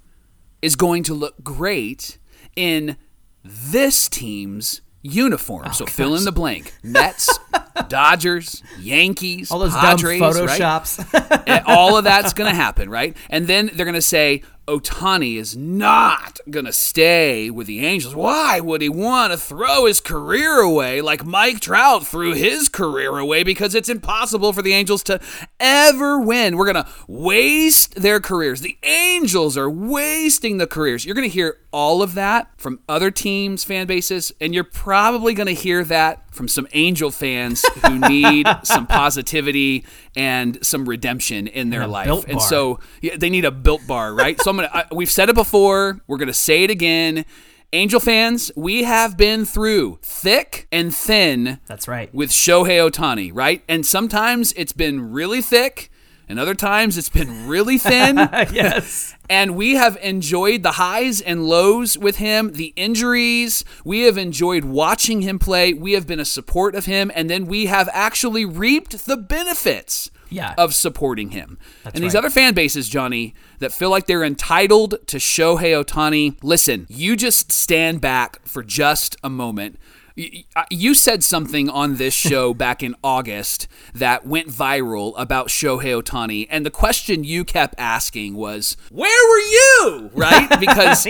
is 0.63 0.77
going 0.77 1.03
to 1.05 1.15
look 1.15 1.43
great 1.43 2.19
in 2.55 2.97
this 3.45 4.09
team's 4.09 4.81
uniform. 5.03 5.67
Oh, 5.69 5.73
so 5.73 5.87
fill 5.87 6.17
in 6.17 6.25
the 6.25 6.33
blank 6.33 6.73
Mets, 6.83 7.39
Dodgers, 7.89 8.63
Yankees, 8.79 9.51
all 9.51 9.59
those 9.59 9.75
Padres, 9.75 10.21
dumb 10.21 10.47
right? 10.47 10.61
photoshops. 10.61 11.43
And 11.47 11.65
all 11.67 11.97
of 11.97 12.05
that's 12.05 12.33
going 12.35 12.51
to 12.51 12.57
happen, 12.57 12.91
right? 12.91 13.17
And 13.31 13.47
then 13.47 13.71
they're 13.75 13.87
going 13.87 13.95
to 13.95 14.03
say 14.03 14.43
Otani 14.67 15.37
is 15.37 15.57
not 15.57 16.41
going 16.51 16.65
to 16.65 16.73
stay 16.73 17.51
with 17.51 17.69
the 17.69 17.87
Angels. 17.87 18.17
Why 18.17 18.59
would 18.59 18.83
he 18.83 18.89
want 18.89 19.33
to 19.33 19.39
throw 19.39 19.87
his 19.87 20.01
career 20.01 20.59
away 20.59 21.01
like 21.01 21.25
Mike 21.25 21.61
Trout 21.61 22.05
threw 22.05 22.35
his 22.35 22.69
career 22.69 23.17
away? 23.17 23.45
Because 23.45 23.77
it's 23.77 23.89
impossible 23.89 24.53
for 24.53 24.63
the 24.63 24.73
Angels 24.73 25.05
to 25.05 25.21
ever 25.61 26.21
win. 26.21 26.57
We're 26.57 26.73
going 26.73 26.85
to 26.85 26.91
waste 27.07 27.95
their 27.95 28.19
careers. 28.19 28.61
The 28.61 28.77
Angels 28.83 29.57
are 29.57 29.71
wasting 29.71 30.59
the 30.59 30.67
careers. 30.67 31.05
You're 31.05 31.15
going 31.15 31.29
to 31.29 31.35
hear 31.35 31.59
all 31.73 32.03
of 32.03 32.15
that 32.15 32.51
from 32.57 32.81
other 32.89 33.13
teams' 33.13 33.63
fan 33.63 33.87
bases, 33.87 34.33
and 34.41 34.53
you're 34.53 34.65
probably 34.65 35.33
going 35.33 35.47
to 35.47 35.55
hear 35.55 35.85
that 35.85 36.26
from 36.37 36.49
some 36.49 36.69
Angel 36.73 37.11
fans 37.11 37.65
who 37.85 37.99
need 37.99 38.47
some 38.63 38.87
positivity 38.87 39.85
and 40.15 40.65
some 40.65 40.89
redemption 40.89 41.47
in 41.47 41.71
their 41.71 41.83
a 41.83 41.87
life. 41.89 42.25
And 42.29 42.41
so 42.41 42.79
yeah, 43.01 43.17
they 43.17 43.31
need 43.31 43.45
a 43.45 43.51
built 43.51 43.87
bar, 43.87 44.15
right? 44.15 44.41
so 44.41 44.51
I'm 44.51 44.57
gonna. 44.57 44.71
I, 44.73 44.85
we've 44.93 45.11
said 45.11 45.29
it 45.29 45.35
before. 45.35 46.01
We're 46.07 46.19
gonna 46.19 46.33
say 46.33 46.65
it 46.65 46.71
again. 46.71 47.25
Angel 47.73 47.99
fans, 47.99 48.53
we 48.57 48.85
have 48.85 49.17
been 49.17 49.45
through 49.45 49.99
thick 50.01 50.69
and 50.71 50.95
thin 50.95 51.59
That's 51.67 51.89
right. 51.89 52.15
with 52.15 52.31
Shohei 52.31 52.89
Otani, 52.89 53.31
right? 53.35 53.63
And 53.69 53.85
sometimes 53.85 54.53
it's 54.53 54.73
been 54.73 55.11
really 55.13 55.43
thick, 55.43 55.91
and 56.29 56.39
other 56.41 56.55
times 56.55 56.99
it's 56.99 57.09
been 57.09 57.47
really 57.47 57.79
thin. 57.79 58.17
yes. 58.53 59.15
And 59.31 59.57
we 59.57 59.75
have 59.75 59.97
enjoyed 60.03 60.63
the 60.63 60.73
highs 60.73 61.21
and 61.21 61.45
lows 61.47 61.97
with 61.97 62.17
him, 62.17 62.53
the 62.53 62.73
injuries. 62.77 63.65
We 63.85 64.03
have 64.03 64.19
enjoyed 64.19 64.65
watching 64.65 65.23
him 65.23 65.39
play. 65.39 65.73
We 65.73 65.93
have 65.93 66.07
been 66.07 66.21
a 66.21 66.25
support 66.25 66.75
of 66.75 66.87
him. 66.87 67.11
And 67.15 67.31
then 67.31 67.47
we 67.47 67.67
have 67.67 67.89
actually 67.93 68.45
reaped 68.45 69.07
the 69.07 69.17
benefits 69.17 70.11
Yeah. 70.29 70.55
of 70.59 70.75
supporting 70.75 71.31
him. 71.31 71.59
and 71.85 71.95
these 72.03 72.15
right. 72.15 72.19
other 72.19 72.31
fan 72.31 72.55
bases, 72.55 72.89
Johnny, 72.89 73.35
that 73.61 73.73
feel 73.73 73.91
like 73.91 74.07
they're 74.07 74.25
entitled 74.25 74.97
to 75.07 75.19
Shohei 75.19 75.85
Otani, 75.85 76.37
listen, 76.43 76.87
you 76.89 77.15
just 77.17 77.53
stand 77.53 78.01
back 78.01 78.41
for 78.45 78.63
just 78.65 79.17
a 79.23 79.31
moment. 79.31 79.79
Y- 80.19 80.45
uh, 80.57 80.65
You 80.71 80.95
said 80.95 81.23
something 81.23 81.69
on 81.69 81.97
this 81.97 82.15
show 82.29 82.55
back 82.55 82.83
in 82.83 82.95
August 83.05 83.69
that 83.95 84.27
went 84.27 84.49
viral 84.49 85.13
about 85.19 85.49
Shohei 85.49 86.01
Otani, 86.03 86.47
and 86.51 86.65
the 86.65 86.71
question 86.71 87.23
you 87.25 87.45
kept 87.45 87.75
asking 87.79 88.35
was, 88.35 88.77
"Where 88.91 89.29
were 89.31 89.41
you?" 89.41 90.11
Right? 90.15 90.49
Because 90.61 91.07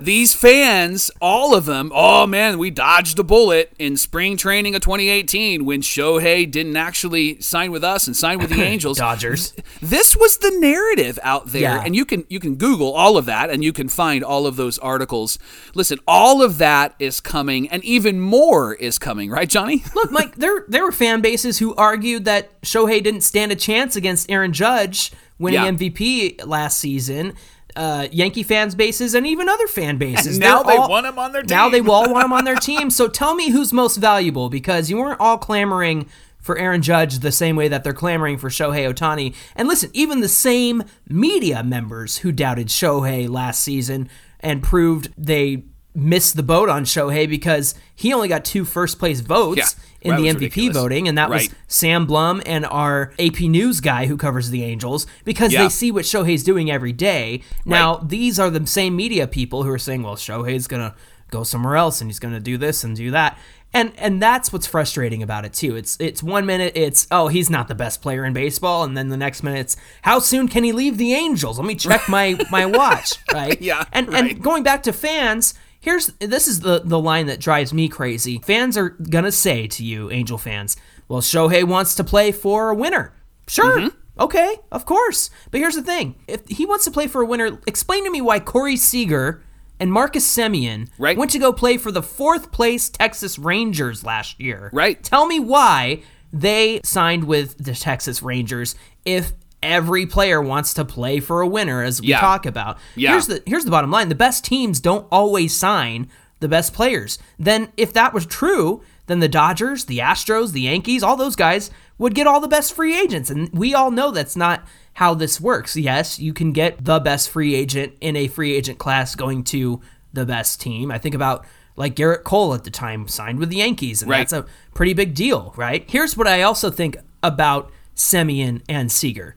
these 0.00 0.34
fans, 0.34 1.10
all 1.20 1.54
of 1.54 1.64
them, 1.64 1.90
oh 1.94 2.26
man, 2.26 2.58
we 2.58 2.70
dodged 2.70 3.18
a 3.18 3.24
bullet 3.24 3.72
in 3.78 3.96
spring 3.96 4.36
training 4.36 4.74
of 4.76 4.82
2018 4.82 5.64
when 5.64 5.80
Shohei 5.82 6.48
didn't 6.48 6.76
actually 6.76 7.40
sign 7.40 7.72
with 7.72 7.82
us 7.82 8.06
and 8.06 8.16
sign 8.16 8.38
with 8.38 8.50
the 8.50 8.62
Angels. 8.72 8.98
Dodgers. 8.98 9.52
This 9.82 10.16
was 10.16 10.38
the 10.38 10.52
narrative 10.60 11.18
out 11.24 11.46
there, 11.48 11.62
Yeah. 11.76 11.82
and 11.84 11.96
you 11.96 12.04
can 12.04 12.24
you 12.28 12.38
can 12.38 12.54
Google 12.54 12.92
all 12.92 13.16
of 13.16 13.26
that, 13.26 13.50
and 13.50 13.64
you 13.64 13.72
can 13.72 13.88
find 13.88 14.22
all 14.22 14.46
of 14.46 14.54
those 14.56 14.78
articles. 14.78 15.38
Listen, 15.74 15.98
all 16.06 16.40
of 16.40 16.58
that 16.58 16.94
is 17.00 17.20
coming, 17.20 17.68
and 17.68 17.84
even 17.84 18.20
more 18.20 18.43
is 18.74 18.98
coming, 18.98 19.30
right, 19.30 19.48
Johnny? 19.48 19.84
Look, 19.94 20.10
Mike, 20.10 20.36
there 20.36 20.64
there 20.68 20.82
were 20.84 20.92
fan 20.92 21.20
bases 21.20 21.58
who 21.58 21.74
argued 21.74 22.24
that 22.26 22.60
Shohei 22.62 23.02
didn't 23.02 23.22
stand 23.22 23.52
a 23.52 23.56
chance 23.56 23.96
against 23.96 24.30
Aaron 24.30 24.52
Judge 24.52 25.12
winning 25.38 25.60
Yeah. 25.62 25.70
MVP 25.70 26.44
last 26.46 26.78
season. 26.78 27.34
Uh, 27.76 28.06
Yankee 28.12 28.44
fans 28.44 28.74
bases 28.76 29.14
and 29.14 29.26
even 29.26 29.48
other 29.48 29.66
fan 29.66 29.96
bases. 29.98 30.36
And 30.36 30.40
now 30.40 30.62
They're 30.62 30.74
they 30.76 30.80
all- 30.82 30.88
want 30.88 31.06
him 31.06 31.18
on 31.18 31.32
their 31.32 31.42
Now 31.42 31.68
they 31.68 31.80
team. 31.80 31.90
all 31.90 32.08
want 32.12 32.24
him 32.24 32.32
on 32.32 32.44
their 32.44 32.54
team. 32.70 32.88
So 32.90 33.08
tell 33.08 33.34
me 33.34 33.50
who's 33.50 33.72
most 33.72 33.96
valuable 33.96 34.48
because 34.48 34.88
you 34.90 34.96
weren't 34.98 35.18
all 35.20 35.38
clamoring 35.38 36.06
for 36.40 36.56
Aaron 36.58 36.82
Judge 36.82 37.18
the 37.18 37.32
same 37.32 37.56
way 37.56 37.66
that 37.68 37.82
they're 37.82 37.92
clamoring 37.92 38.38
for 38.38 38.48
Shohei 38.48 38.88
Otani. 38.92 39.34
And 39.56 39.66
listen, 39.66 39.90
even 39.92 40.20
the 40.20 40.28
same 40.28 40.84
media 41.08 41.64
members 41.64 42.18
who 42.18 42.30
doubted 42.30 42.68
Shohei 42.68 43.28
last 43.28 43.60
season 43.62 44.08
and 44.40 44.62
proved 44.62 45.12
they 45.18 45.64
missed 45.94 46.36
the 46.36 46.42
boat 46.42 46.68
on 46.68 46.84
Shohei 46.84 47.28
because 47.28 47.74
he 47.94 48.12
only 48.12 48.28
got 48.28 48.44
two 48.44 48.64
first 48.64 48.98
place 48.98 49.20
votes 49.20 49.76
Yeah, 50.02 50.10
in 50.10 50.16
the 50.16 50.28
MVP 50.28 50.40
ridiculous. 50.40 50.76
voting, 50.76 51.08
and 51.08 51.16
that 51.18 51.30
Right. 51.30 51.48
was 51.48 51.54
Sam 51.68 52.04
Blum 52.06 52.42
and 52.44 52.66
our 52.66 53.12
AP 53.18 53.48
News 53.48 53.80
guy 53.80 54.06
who 54.06 54.16
covers 54.16 54.50
the 54.50 54.64
Angels 54.64 55.06
because 55.24 55.52
Yeah. 55.52 55.62
they 55.62 55.68
see 55.68 55.90
what 55.92 56.04
Shohei's 56.04 56.42
doing 56.42 56.70
every 56.70 56.92
day. 56.92 57.42
Now, 57.64 57.96
these 58.04 58.40
are 58.40 58.50
the 58.50 58.66
same 58.66 58.96
media 58.96 59.26
people 59.28 59.62
who 59.62 59.70
are 59.70 59.78
saying, 59.78 60.02
well, 60.02 60.16
Shohei's 60.16 60.66
going 60.66 60.82
to 60.82 60.94
go 61.30 61.42
somewhere 61.44 61.76
else 61.76 62.00
and 62.00 62.10
he's 62.10 62.18
going 62.18 62.34
to 62.34 62.40
do 62.40 62.58
this 62.58 62.82
and 62.84 62.96
do 62.96 63.10
that. 63.12 63.38
And 63.72 63.90
and 63.98 64.22
that's 64.22 64.52
what's 64.52 64.68
frustrating 64.68 65.20
about 65.20 65.44
it 65.44 65.52
too. 65.52 65.74
It's 65.74 65.96
it's 65.98 66.22
one 66.22 66.46
minute 66.46 66.74
it's 66.76 67.08
oh 67.10 67.26
he's 67.26 67.50
not 67.50 67.66
the 67.66 67.74
best 67.74 68.00
player 68.00 68.24
in 68.24 68.32
baseball, 68.32 68.84
and 68.84 68.96
then 68.96 69.08
the 69.08 69.16
next 69.16 69.42
minute 69.42 69.58
it's 69.58 69.76
how 70.02 70.20
soon 70.20 70.46
can 70.46 70.62
he 70.62 70.70
leave 70.70 70.96
the 70.96 71.12
Angels? 71.12 71.58
Let 71.58 71.66
me 71.66 71.74
check 71.74 72.08
my 72.08 72.38
my 72.52 72.66
watch, 72.80 73.14
right? 73.32 73.60
Yeah, 73.60 73.84
And 73.92 74.12
right. 74.12 74.30
and 74.30 74.40
going 74.40 74.62
back 74.62 74.84
to 74.84 74.92
fans, 74.92 75.54
here's 75.84 76.06
this 76.18 76.48
is 76.48 76.60
the 76.60 76.80
the 76.84 76.98
line 76.98 77.26
that 77.26 77.38
drives 77.38 77.72
me 77.72 77.88
crazy. 77.88 78.40
Fans 78.44 78.76
are 78.76 78.90
gonna 78.90 79.30
say 79.30 79.66
to 79.68 79.84
you, 79.84 80.10
Angel 80.10 80.38
fans, 80.38 80.76
well, 81.08 81.20
Shohei 81.20 81.62
wants 81.64 81.94
to 81.96 82.04
play 82.04 82.32
for 82.32 82.70
a 82.70 82.74
winner. 82.74 83.12
Sure. 83.46 83.78
Mm-hmm. 83.78 83.98
Okay, 84.22 84.56
of 84.72 84.86
course. 84.86 85.28
But 85.50 85.60
here's 85.60 85.74
the 85.74 85.82
thing: 85.82 86.14
if 86.26 86.48
he 86.48 86.64
wants 86.66 86.84
to 86.86 86.90
play 86.90 87.06
for 87.06 87.20
a 87.22 87.26
winner, 87.26 87.58
explain 87.66 88.04
to 88.04 88.10
me 88.10 88.20
why 88.20 88.40
Corey 88.40 88.76
Seager 88.76 89.42
and 89.78 89.92
Marcus 89.92 90.24
Semien 90.24 90.88
Right. 90.98 91.18
went 91.18 91.32
to 91.32 91.38
go 91.38 91.52
play 91.52 91.76
for 91.76 91.90
the 91.92 92.02
fourth 92.02 92.52
place 92.52 92.88
Texas 92.88 93.38
Rangers 93.38 94.04
last 94.04 94.40
year. 94.40 94.70
Right. 94.72 95.02
Tell 95.02 95.26
me 95.26 95.40
why 95.40 96.02
they 96.32 96.80
signed 96.84 97.24
with 97.24 97.58
the 97.58 97.74
Texas 97.74 98.22
Rangers 98.22 98.76
if 99.04 99.32
every 99.64 100.06
player 100.06 100.40
wants 100.40 100.74
to 100.74 100.84
play 100.84 101.18
for 101.20 101.40
a 101.40 101.46
winner, 101.48 101.82
as 101.82 102.00
we 102.00 102.08
Yeah. 102.08 102.20
talk 102.20 102.46
about. 102.46 102.78
Yeah. 102.94 103.10
Here's 103.12 103.26
the 103.26 103.42
here's 103.46 103.64
the 103.64 103.70
bottom 103.70 103.90
line: 103.90 104.08
the 104.08 104.14
best 104.14 104.44
teams 104.44 104.78
don't 104.80 105.06
always 105.10 105.56
sign 105.56 106.08
the 106.40 106.48
best 106.48 106.72
players. 106.74 107.18
Then, 107.38 107.68
if 107.76 107.92
that 107.94 108.12
was 108.12 108.26
true, 108.26 108.82
then 109.06 109.20
the 109.20 109.28
Dodgers, 109.28 109.84
the 109.86 109.98
Astros, 109.98 110.52
the 110.52 110.62
Yankees, 110.62 111.02
all 111.02 111.16
those 111.16 111.36
guys 111.36 111.70
would 111.98 112.14
get 112.14 112.26
all 112.26 112.40
the 112.40 112.48
best 112.48 112.72
free 112.74 112.98
agents, 112.98 113.30
and 113.30 113.48
we 113.52 113.72
all 113.74 113.90
know 113.90 114.10
that's 114.10 114.36
not 114.36 114.62
how 114.94 115.14
this 115.14 115.40
works. 115.40 115.76
Yes, 115.76 116.18
you 116.18 116.32
can 116.32 116.52
get 116.52 116.84
the 116.84 116.98
best 117.00 117.30
free 117.30 117.54
agent 117.54 117.94
in 118.00 118.16
a 118.16 118.28
free 118.28 118.54
agent 118.54 118.78
class 118.78 119.14
going 119.14 119.42
to 119.44 119.80
the 120.12 120.24
best 120.26 120.60
team. 120.60 120.90
I 120.90 120.98
think 120.98 121.14
about 121.14 121.44
like 121.76 121.96
Gerrit 121.96 122.22
Cole 122.22 122.54
at 122.54 122.62
the 122.64 122.70
time 122.70 123.08
signed 123.08 123.38
with 123.40 123.48
the 123.48 123.56
Yankees, 123.56 124.00
and 124.02 124.10
Right. 124.10 124.18
that's 124.18 124.32
a 124.32 124.46
pretty 124.74 124.92
big 124.94 125.14
deal, 125.14 125.52
right? 125.56 125.84
Here's 125.88 126.16
what 126.16 126.28
I 126.28 126.42
also 126.42 126.70
think 126.70 126.96
about 127.22 127.70
Semien 127.96 128.60
and 128.68 128.90
Seager. 128.92 129.34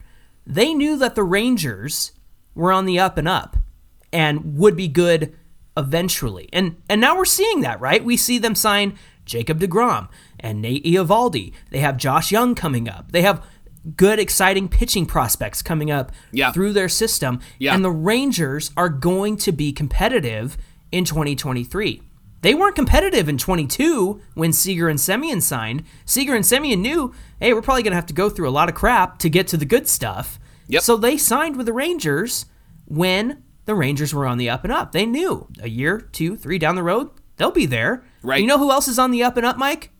They 0.48 0.72
knew 0.72 0.96
that 0.96 1.14
the 1.14 1.22
Rangers 1.22 2.12
were 2.54 2.72
on 2.72 2.86
the 2.86 2.98
up 2.98 3.18
and 3.18 3.28
up 3.28 3.56
and 4.12 4.56
would 4.56 4.76
be 4.76 4.88
good 4.88 5.36
eventually. 5.76 6.48
And 6.52 6.76
and 6.88 7.00
now 7.00 7.16
we're 7.16 7.24
seeing 7.26 7.60
that, 7.60 7.80
right? 7.80 8.02
We 8.02 8.16
see 8.16 8.38
them 8.38 8.54
sign 8.54 8.98
Jacob 9.26 9.60
DeGrom 9.60 10.08
and 10.40 10.62
Nate 10.62 10.84
Eovaldi. 10.84 11.52
They 11.70 11.80
have 11.80 11.98
Josh 11.98 12.32
Jung 12.32 12.54
coming 12.54 12.88
up. 12.88 13.12
They 13.12 13.22
have 13.22 13.44
good 13.94 14.18
exciting 14.18 14.68
pitching 14.68 15.06
prospects 15.06 15.62
coming 15.62 15.90
up 15.90 16.12
Yeah. 16.32 16.50
through 16.52 16.72
their 16.72 16.88
system 16.88 17.40
Yeah. 17.58 17.74
and 17.74 17.84
the 17.84 17.90
Rangers 17.90 18.70
are 18.76 18.88
going 18.88 19.36
to 19.38 19.52
be 19.52 19.70
competitive 19.72 20.56
in 20.90 21.04
2023. 21.04 22.02
They 22.40 22.54
weren't 22.54 22.76
competitive 22.76 23.28
in 23.28 23.36
22 23.38 24.20
when 24.34 24.52
Seager 24.52 24.88
and 24.88 24.98
Semien 24.98 25.42
signed. 25.42 25.84
Seager 26.04 26.34
and 26.34 26.44
Semien 26.44 26.78
knew, 26.78 27.12
hey, 27.40 27.52
we're 27.52 27.62
probably 27.62 27.82
going 27.82 27.92
to 27.92 27.96
have 27.96 28.06
to 28.06 28.14
go 28.14 28.30
through 28.30 28.48
a 28.48 28.50
lot 28.50 28.68
of 28.68 28.74
crap 28.74 29.18
to 29.18 29.30
get 29.30 29.48
to 29.48 29.56
the 29.56 29.64
good 29.64 29.88
stuff. 29.88 30.38
Yep. 30.68 30.82
So 30.82 30.96
they 30.96 31.16
signed 31.16 31.56
with 31.56 31.66
the 31.66 31.72
Rangers 31.72 32.46
when 32.84 33.42
the 33.64 33.74
Rangers 33.74 34.14
were 34.14 34.26
on 34.26 34.38
the 34.38 34.50
up 34.50 34.64
and 34.64 34.72
up. 34.72 34.92
They 34.92 35.04
knew 35.04 35.48
a 35.60 35.68
year, 35.68 36.00
two, 36.00 36.36
three 36.36 36.58
down 36.58 36.76
the 36.76 36.82
road, 36.82 37.10
they'll 37.36 37.50
be 37.50 37.66
there. 37.66 38.04
Right. 38.22 38.40
You 38.40 38.46
know 38.46 38.58
who 38.58 38.70
else 38.70 38.88
is 38.88 38.98
on 38.98 39.10
the 39.10 39.22
up 39.22 39.36
and 39.36 39.44
up, 39.44 39.58
Mike? 39.58 39.90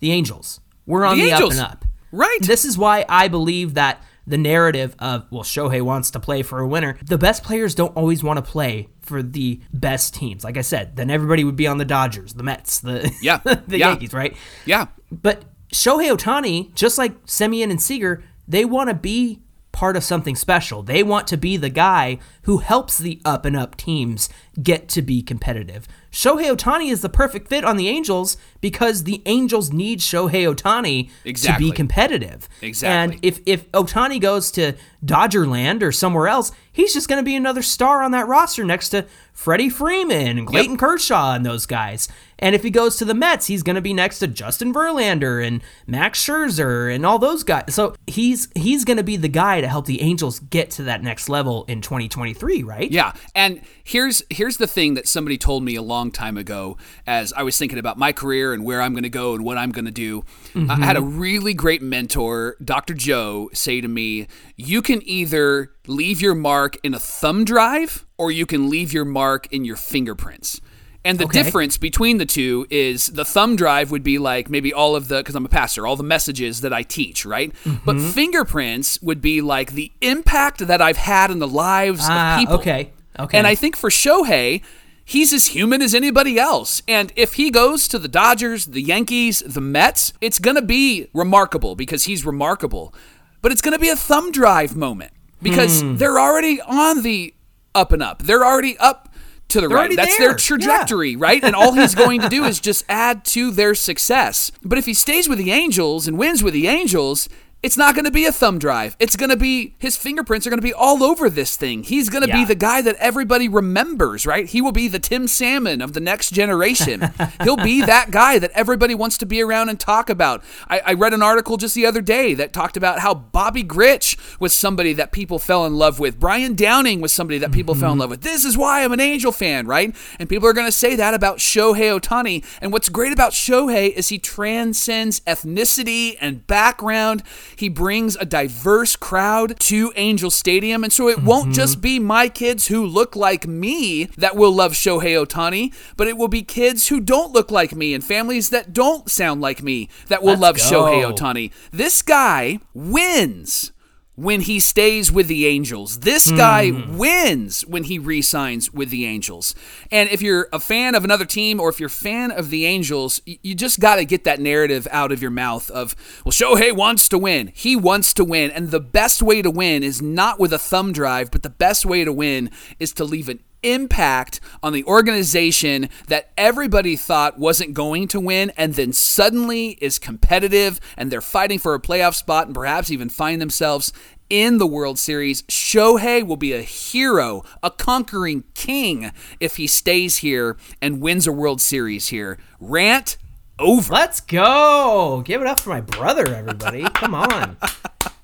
The 0.00 0.12
Angels. 0.12 0.60
We're 0.86 1.04
on 1.04 1.18
The 1.18 1.24
the, 1.24 1.32
up 1.32 1.50
and 1.50 1.60
up. 1.60 1.84
Right. 2.10 2.38
This 2.40 2.64
is 2.64 2.78
why 2.78 3.04
I 3.08 3.28
believe 3.28 3.74
that 3.74 4.02
the 4.28 4.38
narrative 4.38 4.94
of, 4.98 5.26
well, 5.30 5.42
Shohei 5.42 5.82
wants 5.82 6.10
to 6.12 6.20
play 6.20 6.42
for 6.42 6.60
a 6.60 6.68
winner, 6.68 6.98
the 7.04 7.18
best 7.18 7.42
players 7.42 7.74
don't 7.74 7.96
always 7.96 8.22
want 8.22 8.36
to 8.36 8.42
play 8.42 8.88
for 9.00 9.22
the 9.22 9.60
best 9.72 10.14
teams. 10.14 10.44
Like 10.44 10.56
I 10.56 10.60
said, 10.62 10.96
then 10.96 11.10
everybody 11.10 11.42
would 11.44 11.56
be 11.56 11.66
on 11.66 11.78
the 11.78 11.84
Dodgers, 11.84 12.34
the 12.34 12.42
Mets, 12.42 12.80
the, 12.80 13.10
Yeah. 13.22 13.38
the 13.44 13.78
Yeah. 13.78 13.88
Yankees, 13.90 14.12
right? 14.12 14.36
Yeah. 14.66 14.86
But 15.10 15.44
Shohei 15.72 16.14
Otani, 16.14 16.74
just 16.74 16.98
like 16.98 17.24
Semien 17.26 17.70
and 17.70 17.80
Seager, 17.80 18.22
they 18.46 18.64
want 18.64 18.88
to 18.90 18.94
be 18.94 19.40
part 19.72 19.96
of 19.96 20.02
something 20.04 20.34
special. 20.34 20.82
They 20.82 21.02
want 21.02 21.26
to 21.28 21.36
be 21.36 21.56
the 21.56 21.68
guy 21.70 22.18
who 22.42 22.58
helps 22.58 22.98
the 22.98 23.20
up 23.24 23.44
and 23.44 23.56
up 23.56 23.76
teams 23.76 24.28
get 24.62 24.88
to 24.88 25.02
be 25.02 25.22
competitive. 25.22 25.86
Shohei 26.10 26.50
Otani 26.54 26.90
is 26.90 27.02
the 27.02 27.08
perfect 27.08 27.48
fit 27.48 27.64
on 27.64 27.76
the 27.76 27.88
Angels 27.88 28.36
because 28.60 29.04
the 29.04 29.22
Angels 29.26 29.72
need 29.72 30.00
Shohei 30.00 30.52
Otani 30.52 31.10
Exactly. 31.24 31.66
to 31.66 31.70
be 31.70 31.76
competitive. 31.76 32.48
Exactly. 32.62 33.14
And 33.14 33.24
if 33.24 33.40
if 33.46 33.70
Otani 33.72 34.20
goes 34.20 34.50
to 34.52 34.72
Dodgerland 35.04 35.82
or 35.82 35.92
somewhere 35.92 36.28
else, 36.28 36.50
he's 36.72 36.92
just 36.94 37.08
going 37.08 37.20
to 37.22 37.24
be 37.24 37.36
another 37.36 37.62
star 37.62 38.02
on 38.02 38.10
that 38.12 38.26
roster 38.26 38.64
next 38.64 38.88
to 38.90 39.06
Freddie 39.32 39.68
Freeman 39.68 40.38
and 40.38 40.46
Clayton 40.46 40.76
Kershaw 40.76 41.34
and 41.34 41.44
those 41.46 41.66
guys. 41.66 42.08
And 42.40 42.54
if 42.54 42.62
he 42.62 42.70
goes 42.70 42.96
to 42.96 43.04
the 43.04 43.14
Mets, 43.14 43.46
he's 43.48 43.62
going 43.64 43.76
to 43.76 43.82
be 43.82 43.92
next 43.92 44.20
to 44.20 44.28
Justin 44.28 44.72
Verlander 44.72 45.44
and 45.44 45.60
Max 45.86 46.24
Scherzer 46.24 46.92
and 46.92 47.04
all 47.04 47.18
those 47.18 47.42
guys. 47.44 47.74
So 47.74 47.94
he's 48.06 48.48
he's 48.54 48.84
going 48.84 48.96
to 48.96 49.02
be 49.04 49.16
the 49.16 49.28
guy 49.28 49.60
to 49.60 49.68
help 49.68 49.86
the 49.86 50.00
Angels 50.00 50.40
get 50.40 50.70
to 50.72 50.84
that 50.84 51.02
next 51.02 51.28
level 51.28 51.64
in 51.66 51.80
2023, 51.80 52.62
right? 52.62 52.90
Yeah, 52.90 53.12
and 53.34 53.60
here's 53.84 54.22
here's 54.30 54.47
the 54.56 54.66
thing 54.66 54.94
that 54.94 55.06
somebody 55.06 55.36
told 55.38 55.62
me 55.62 55.76
a 55.76 55.82
long 55.82 56.10
time 56.10 56.36
ago 56.36 56.76
as 57.06 57.32
I 57.34 57.42
was 57.42 57.58
thinking 57.58 57.78
about 57.78 57.98
my 57.98 58.12
career 58.12 58.52
and 58.52 58.64
where 58.64 58.80
I'm 58.82 58.92
going 58.94 59.02
to 59.04 59.08
go 59.10 59.34
and 59.34 59.44
what 59.44 59.58
I'm 59.58 59.70
going 59.70 59.84
to 59.84 59.90
do. 59.90 60.24
I 60.68 60.84
had 60.84 60.96
a 60.96 61.02
really 61.02 61.54
great 61.54 61.82
mentor, 61.82 62.56
Dr. 62.64 62.94
Joe, 62.94 63.50
say 63.52 63.80
to 63.80 63.88
me, 63.88 64.26
"You 64.56 64.82
can 64.82 65.00
either 65.06 65.72
leave 65.86 66.20
your 66.20 66.34
mark 66.34 66.78
in 66.82 66.94
a 66.94 66.98
thumb 66.98 67.44
drive 67.44 68.06
or 68.16 68.30
you 68.32 68.46
can 68.46 68.68
leave 68.70 68.92
your 68.92 69.04
mark 69.04 69.46
in 69.52 69.64
your 69.64 69.76
fingerprints." 69.76 70.60
And 71.04 71.18
the 71.18 71.24
Okay. 71.26 71.42
difference 71.44 71.78
between 71.78 72.18
the 72.18 72.26
two 72.26 72.66
is 72.70 73.06
the 73.06 73.24
thumb 73.24 73.54
drive 73.56 73.90
would 73.92 74.02
be 74.02 74.18
like 74.18 74.50
maybe 74.50 74.74
all 74.74 74.96
of 74.96 75.06
the, 75.08 75.18
because 75.18 75.36
I'm 75.36 75.46
a 75.46 75.48
pastor, 75.48 75.86
all 75.86 75.94
the 75.96 76.02
messages 76.02 76.60
that 76.62 76.72
I 76.72 76.82
teach, 76.82 77.24
right? 77.24 77.52
But 77.84 77.96
Mm-hmm. 77.96 78.10
fingerprints 78.10 79.00
would 79.00 79.20
be 79.20 79.40
like 79.40 79.72
the 79.72 79.92
impact 80.00 80.66
that 80.66 80.82
I've 80.82 80.96
had 80.96 81.30
in 81.30 81.38
the 81.38 81.48
lives 81.48 82.00
Ah, 82.10 82.34
of 82.34 82.40
people. 82.40 82.56
okay. 82.56 82.90
Okay. 83.18 83.36
And 83.38 83.46
I 83.46 83.54
think 83.54 83.76
for 83.76 83.90
Shohei, 83.90 84.62
he's 85.04 85.32
as 85.32 85.48
human 85.48 85.82
as 85.82 85.94
anybody 85.94 86.38
else. 86.38 86.82
And 86.86 87.12
if 87.16 87.34
he 87.34 87.50
goes 87.50 87.88
to 87.88 87.98
the 87.98 88.08
Dodgers, 88.08 88.66
the 88.66 88.82
Yankees, 88.82 89.40
the 89.46 89.60
Mets, 89.60 90.12
it's 90.20 90.38
going 90.38 90.56
to 90.56 90.62
be 90.62 91.08
remarkable 91.12 91.74
because 91.74 92.04
he's 92.04 92.24
remarkable. 92.26 92.94
But 93.42 93.52
it's 93.52 93.62
going 93.62 93.72
to 93.74 93.78
be 93.80 93.88
a 93.88 93.96
thumb 93.96 94.32
drive 94.32 94.76
moment 94.76 95.12
because 95.42 95.80
Hmm. 95.80 95.96
they're 95.96 96.18
already 96.18 96.60
on 96.60 97.02
the 97.02 97.34
up 97.74 97.92
and 97.92 98.02
up. 98.02 98.22
They're 98.22 98.44
already 98.44 98.76
up 98.78 99.08
to 99.48 99.60
the 99.62 99.68
right. 99.68 99.94
That's 99.96 100.18
there. 100.18 100.28
their 100.30 100.36
trajectory, 100.36 101.16
right? 101.16 101.42
And 101.42 101.54
all 101.56 101.72
he's 101.72 101.94
going 101.94 102.20
to 102.20 102.28
do 102.28 102.44
is 102.44 102.60
just 102.60 102.84
add 102.88 103.24
to 103.26 103.50
their 103.50 103.74
success. 103.74 104.50
But 104.62 104.76
if 104.78 104.84
he 104.86 104.92
stays 104.94 105.28
with 105.28 105.38
the 105.38 105.52
Angels 105.52 106.06
and 106.06 106.18
wins 106.18 106.42
with 106.42 106.52
the 106.52 106.66
Angels, 106.68 107.28
it's 107.60 107.76
not 107.76 107.96
going 107.96 108.04
to 108.04 108.10
be 108.12 108.24
a 108.24 108.30
thumb 108.30 108.60
drive. 108.60 108.96
It's 109.00 109.16
going 109.16 109.30
to 109.30 109.36
be 109.36 109.74
his 109.78 109.96
fingerprints 109.96 110.46
are 110.46 110.50
going 110.50 110.60
to 110.60 110.66
be 110.66 110.72
all 110.72 111.02
over 111.02 111.28
this 111.28 111.56
thing. 111.56 111.82
He's 111.82 112.08
going 112.08 112.24
to 112.24 112.32
be 112.32 112.44
the 112.44 112.54
guy 112.54 112.82
that 112.82 112.94
everybody 112.96 113.48
remembers, 113.48 114.26
right? 114.26 114.46
He 114.46 114.60
will 114.60 114.70
be 114.70 114.86
the 114.86 115.00
Tim 115.00 115.26
Salmon 115.26 115.82
of 115.82 115.92
the 115.92 115.98
next 115.98 116.30
generation. 116.30 117.12
He'll 117.42 117.56
be 117.56 117.82
that 117.82 118.12
guy 118.12 118.38
that 118.38 118.52
everybody 118.52 118.94
wants 118.94 119.18
to 119.18 119.26
be 119.26 119.42
around 119.42 119.70
and 119.70 119.80
talk 119.80 120.08
about. 120.08 120.44
I, 120.68 120.80
I 120.86 120.92
read 120.94 121.12
an 121.12 121.22
article 121.22 121.56
just 121.56 121.74
the 121.74 121.84
other 121.84 122.00
day 122.00 122.32
that 122.34 122.52
talked 122.52 122.76
about 122.76 123.00
how 123.00 123.12
Bobby 123.12 123.64
Grich 123.64 124.16
was 124.38 124.54
somebody 124.54 124.92
that 124.92 125.10
people 125.10 125.40
fell 125.40 125.66
in 125.66 125.74
love 125.74 125.98
with. 125.98 126.20
Brian 126.20 126.54
Downing 126.54 127.00
was 127.00 127.12
somebody 127.12 127.38
that 127.38 127.50
people 127.50 127.74
fell 127.74 127.90
in 127.90 127.94
mm-hmm. 127.94 128.00
love 128.02 128.10
with. 128.10 128.20
This 128.20 128.44
is 128.44 128.56
why 128.56 128.84
I'm 128.84 128.92
an 128.92 129.00
Angel 129.00 129.32
fan, 129.32 129.66
right? 129.66 129.96
And 130.20 130.28
people 130.28 130.48
are 130.48 130.52
going 130.52 130.68
to 130.68 130.72
say 130.72 130.94
that 130.94 131.12
about 131.12 131.38
Shohei 131.38 131.98
Otani. 131.98 132.44
And 132.62 132.72
what's 132.72 132.88
great 132.88 133.12
about 133.12 133.32
Shohei 133.32 133.92
is 133.92 134.10
he 134.10 134.20
transcends 134.20 135.18
ethnicity 135.20 136.16
and 136.20 136.46
background. 136.46 137.24
He 137.58 137.68
brings 137.68 138.14
a 138.14 138.24
diverse 138.24 138.94
crowd 138.94 139.58
to 139.60 139.92
Angel 139.96 140.30
Stadium. 140.30 140.84
And 140.84 140.92
so 140.92 141.08
it 141.08 141.22
won't 141.22 141.46
mm-hmm. 141.46 141.52
just 141.54 141.80
be 141.80 141.98
my 141.98 142.28
kids 142.28 142.68
who 142.68 142.86
look 142.86 143.16
like 143.16 143.48
me 143.48 144.04
that 144.16 144.36
will 144.36 144.52
love 144.52 144.74
Shohei 144.74 145.26
Otani, 145.26 145.74
but 145.96 146.06
it 146.06 146.16
will 146.16 146.28
be 146.28 146.42
kids 146.42 146.86
who 146.86 147.00
don't 147.00 147.32
look 147.32 147.50
like 147.50 147.74
me 147.74 147.94
and 147.94 148.04
families 148.04 148.50
that 148.50 148.72
don't 148.72 149.10
sound 149.10 149.40
like 149.40 149.60
me 149.60 149.88
that 150.06 150.22
will 150.22 150.36
Let's 150.36 150.40
love 150.40 150.56
go. 150.56 150.62
Shohei 150.62 151.12
Otani. 151.12 151.50
This 151.72 152.00
guy 152.00 152.60
wins 152.74 153.72
when 154.18 154.40
he 154.40 154.58
stays 154.58 155.12
with 155.12 155.28
the 155.28 155.46
Angels. 155.46 156.00
This 156.00 156.28
guy 156.28 156.70
hmm. 156.70 156.98
wins 156.98 157.62
when 157.62 157.84
he 157.84 158.00
re-signs 158.00 158.72
with 158.72 158.90
the 158.90 159.06
Angels. 159.06 159.54
And 159.92 160.10
if 160.10 160.20
you're 160.20 160.48
a 160.52 160.58
fan 160.58 160.96
of 160.96 161.04
another 161.04 161.24
team 161.24 161.60
or 161.60 161.68
if 161.68 161.78
you're 161.78 161.86
a 161.86 161.90
fan 161.90 162.32
of 162.32 162.50
the 162.50 162.66
Angels, 162.66 163.22
you 163.24 163.54
just 163.54 163.78
got 163.78 163.94
to 163.96 164.04
get 164.04 164.24
that 164.24 164.40
narrative 164.40 164.88
out 164.90 165.12
of 165.12 165.22
your 165.22 165.30
mouth 165.30 165.70
of, 165.70 165.94
well, 166.24 166.32
Shohei 166.32 166.74
wants 166.74 167.08
to 167.10 167.18
win. 167.18 167.52
He 167.54 167.76
wants 167.76 168.12
to 168.14 168.24
win. 168.24 168.50
And 168.50 168.72
the 168.72 168.80
best 168.80 169.22
way 169.22 169.40
to 169.40 169.52
win 169.52 169.84
is 169.84 170.02
not 170.02 170.40
with 170.40 170.52
a 170.52 170.58
thumb 170.58 170.92
drive, 170.92 171.30
but 171.30 171.44
the 171.44 171.50
best 171.50 171.86
way 171.86 172.02
to 172.02 172.12
win 172.12 172.50
is 172.80 172.92
to 172.94 173.04
leave 173.04 173.28
an 173.28 173.38
impact 173.62 174.40
on 174.62 174.72
the 174.72 174.84
organization 174.84 175.88
that 176.06 176.30
everybody 176.36 176.96
thought 176.96 177.38
wasn't 177.38 177.74
going 177.74 178.08
to 178.08 178.20
win 178.20 178.52
and 178.56 178.74
then 178.74 178.92
suddenly 178.92 179.78
is 179.80 179.98
competitive 179.98 180.80
and 180.96 181.10
they're 181.10 181.20
fighting 181.20 181.58
for 181.58 181.74
a 181.74 181.80
playoff 181.80 182.14
spot 182.14 182.46
and 182.46 182.54
perhaps 182.54 182.90
even 182.90 183.08
find 183.08 183.40
themselves 183.40 183.92
in 184.30 184.58
the 184.58 184.66
World 184.66 184.98
Series. 184.98 185.42
Shohei 185.42 186.26
will 186.26 186.36
be 186.36 186.52
a 186.52 186.62
hero, 186.62 187.44
a 187.62 187.70
conquering 187.70 188.44
king 188.54 189.12
if 189.40 189.56
he 189.56 189.66
stays 189.66 190.18
here 190.18 190.56
and 190.82 191.00
wins 191.00 191.26
a 191.26 191.32
World 191.32 191.60
Series 191.60 192.08
here. 192.08 192.38
Rant 192.60 193.16
over. 193.58 193.92
Let's 193.92 194.20
go. 194.20 195.22
Give 195.24 195.40
it 195.40 195.46
up 195.46 195.60
for 195.60 195.70
my 195.70 195.80
brother, 195.80 196.26
everybody. 196.34 196.84
Come 196.84 197.14
on. 197.14 197.56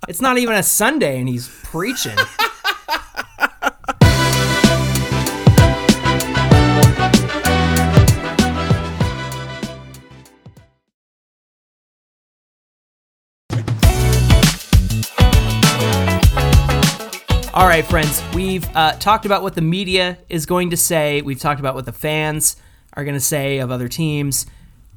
It's 0.07 0.21
not 0.21 0.37
even 0.37 0.55
a 0.55 0.63
Sunday 0.63 1.19
and 1.19 1.29
he's 1.29 1.49
preaching. 1.49 2.17
All 17.65 17.71
right, 17.71 17.87
friends, 17.87 18.23
we've 18.35 18.69
uh, 18.77 18.93
talked 18.93 19.25
about 19.25 19.43
what 19.43 19.55
the 19.55 19.63
media 19.63 20.19
is 20.29 20.45
going 20.45 20.69
to 20.69 20.77
say. 20.77 21.23
We've 21.23 21.41
talked 21.41 21.61
about 21.61 21.75
what 21.75 21.87
the 21.87 21.95
fans 21.95 22.57
are 22.93 23.05
going 23.05 23.15
to 23.15 23.21
say 23.21 23.57
of 23.57 23.71
other 23.71 23.89
teams. 23.89 24.45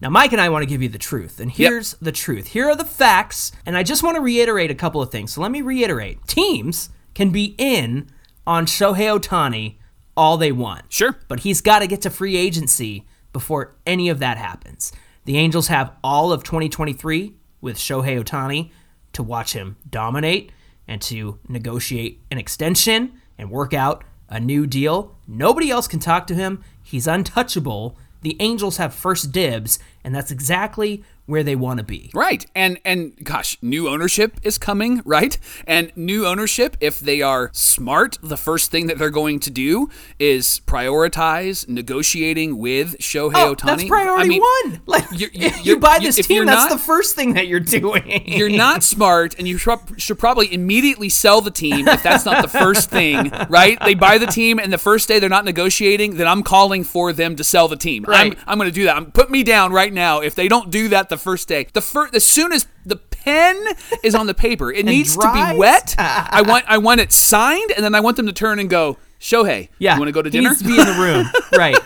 Now, 0.01 0.10
Mike 0.10 0.34
and 0.34 0.41
I 0.41 0.49
want 0.49 0.63
to 0.63 0.65
give 0.65 0.82
you 0.82 0.89
the 0.89 0.97
truth, 0.97 1.39
and 1.39 1.49
here's 1.49 1.93
the 2.01 2.12
truth. 2.12 2.47
Here 2.47 2.69
are 2.69 2.75
the 2.75 2.84
facts, 2.84 3.53
and 3.65 3.77
I 3.77 3.84
just 3.84 4.03
want 4.03 4.15
to 4.15 4.21
reiterate 4.21 4.69
a 4.69 4.75
couple 4.75 5.01
of 5.01 5.12
things. 5.12 5.32
So 5.32 5.39
let 5.39 5.49
me 5.49 5.62
reiterate 5.62 6.27
teams 6.27 6.89
can 7.15 7.30
be 7.30 7.56
in 7.58 8.10
on 8.45 8.65
Shohei 8.65 9.17
Otani 9.17 9.77
all 10.17 10.36
they 10.36 10.51
want. 10.51 10.91
Sure. 10.91 11.17
But 11.30 11.39
he's 11.39 11.62
got 11.62 11.80
to 11.80 11.88
get 11.88 12.01
to 12.01 12.10
free 12.10 12.36
agency 12.36 13.08
before 13.32 13.77
any 13.86 14.10
of 14.10 14.19
that 14.19 14.38
happens. 14.38 14.91
The 15.23 15.38
Angels 15.38 15.69
have 15.69 15.93
all 16.03 16.34
of 16.34 16.43
2023 16.43 17.34
with 17.62 17.77
Shohei 17.77 18.21
Otani 18.21 18.71
to 19.13 19.23
watch 19.23 19.53
him 19.53 19.77
dominate 19.89 20.51
and 20.88 21.02
to 21.04 21.39
negotiate 21.47 22.21
an 22.32 22.38
extension 22.38 23.13
and 23.38 23.52
work 23.52 23.73
out 23.73 24.04
a 24.30 24.39
new 24.39 24.67
deal. 24.67 25.15
Nobody 25.28 25.69
else 25.69 25.88
can 25.88 26.00
talk 26.00 26.28
to 26.28 26.36
him. 26.36 26.63
He's 26.82 27.08
untouchable. 27.08 27.97
The 28.21 28.38
Angels 28.39 28.78
have 28.78 28.93
first 28.93 29.32
dibs, 29.32 29.80
and 30.07 30.15
that's 30.15 30.31
exactly 30.31 31.03
where 31.25 31.43
they 31.43 31.57
want 31.57 31.77
to 31.77 31.83
be. 31.83 32.09
Right. 32.13 32.45
And 32.55 32.79
and 32.85 33.11
gosh, 33.21 33.57
new 33.61 33.89
ownership 33.89 34.39
is 34.43 34.57
coming, 34.57 35.01
right? 35.03 35.37
And 35.67 35.91
new 35.97 36.25
ownership, 36.25 36.77
if 36.79 37.01
they 37.01 37.21
are 37.21 37.49
smart, 37.51 38.17
the 38.23 38.37
first 38.37 38.71
thing 38.71 38.87
that 38.87 38.97
they're 38.97 39.09
going 39.09 39.41
to 39.41 39.49
do 39.51 39.89
is 40.19 40.61
prioritize 40.65 41.67
negotiating 41.67 42.57
with 42.57 42.97
Shohei 42.99 43.33
Oh, 43.35 43.55
Otani. 43.55 43.65
that's 43.65 43.83
priority 43.83 44.23
I 44.23 44.27
mean, 44.29 44.41
one. 44.41 44.81
Like 44.85 45.03
you- 45.11 45.27
you- 45.33 45.47
if 45.47 45.65
you 45.65 45.79
buy 45.79 45.99
this 45.99 46.15
team, 46.25 46.45
that's 46.45 46.69
not- 46.69 46.77
the 46.79 46.83
first 46.83 47.13
thing 47.15 47.33
that 47.33 47.47
you're 47.47 47.59
doing. 47.59 48.23
You're 48.25 48.49
not 48.49 48.83
smart, 48.83 49.35
and 49.37 49.47
you 49.47 49.57
should 49.57 49.79
should 49.97 50.19
probably 50.19 50.53
immediately 50.53 51.09
sell 51.09 51.41
the 51.41 51.51
team 51.51 51.89
if 51.89 52.03
that's 52.03 52.23
not 52.25 52.41
the 52.41 52.47
first 52.47 52.89
thing, 52.97 53.31
right? 53.49 53.77
They 53.83 53.95
buy 53.95 54.17
the 54.17 54.27
team, 54.27 54.59
and 54.59 54.71
the 54.71 54.77
first 54.77 55.09
day 55.09 55.19
they're 55.19 55.27
not 55.29 55.43
negotiating, 55.45 56.15
then 56.15 56.27
I'm 56.27 56.41
calling 56.43 56.85
for 56.85 57.11
them 57.11 57.35
to 57.35 57.43
sell 57.43 57.67
the 57.67 57.75
team. 57.75 58.05
Right. 58.07 58.33
I'm, 58.33 58.43
I'm 58.47 58.57
going 58.57 58.69
to 58.69 58.73
do 58.75 58.85
that. 58.85 58.95
I'm, 58.95 59.11
put 59.11 59.29
me 59.29 59.43
down 59.43 59.73
right 59.73 59.91
now 59.97 60.21
if 60.21 60.36
they 60.36 60.47
don't 60.47 60.69
do 60.71 60.88
that 60.89 61.10
the 61.10 61.17
first 61.17 61.49
day. 61.49 61.67
The 61.73 61.81
first, 61.81 62.15
as 62.15 62.25
soon 62.25 62.53
as 62.53 62.67
the 62.86 62.95
pen 62.95 63.62
is 64.03 64.15
on 64.15 64.27
the 64.27 64.33
paper, 64.33 64.71
it 64.71 64.86
needs 64.95 65.17
to 65.17 65.33
be 65.33 65.57
wet. 65.57 65.95
I 65.97 66.41
want 66.43 66.63
I 66.69 66.77
want 66.77 67.01
it 67.01 67.12
signed, 67.12 67.71
and 67.75 67.83
then 67.83 67.93
I 67.93 67.99
want 67.99 68.15
them 68.15 68.27
to 68.27 68.33
turn 68.33 68.60
and 68.60 68.69
go, 68.69 68.97
Shohei, 69.19 69.69
yeah, 69.79 69.95
you 69.95 69.99
want 69.99 70.07
to 70.07 70.13
go 70.13 70.21
to 70.21 70.29
he 70.29 70.38
dinner? 70.38 70.49
needs 70.49 70.62
to 70.62 70.67
be 70.67 70.79
in 70.79 70.86
the 70.86 70.93
room. 70.93 71.25
right, 71.57 71.77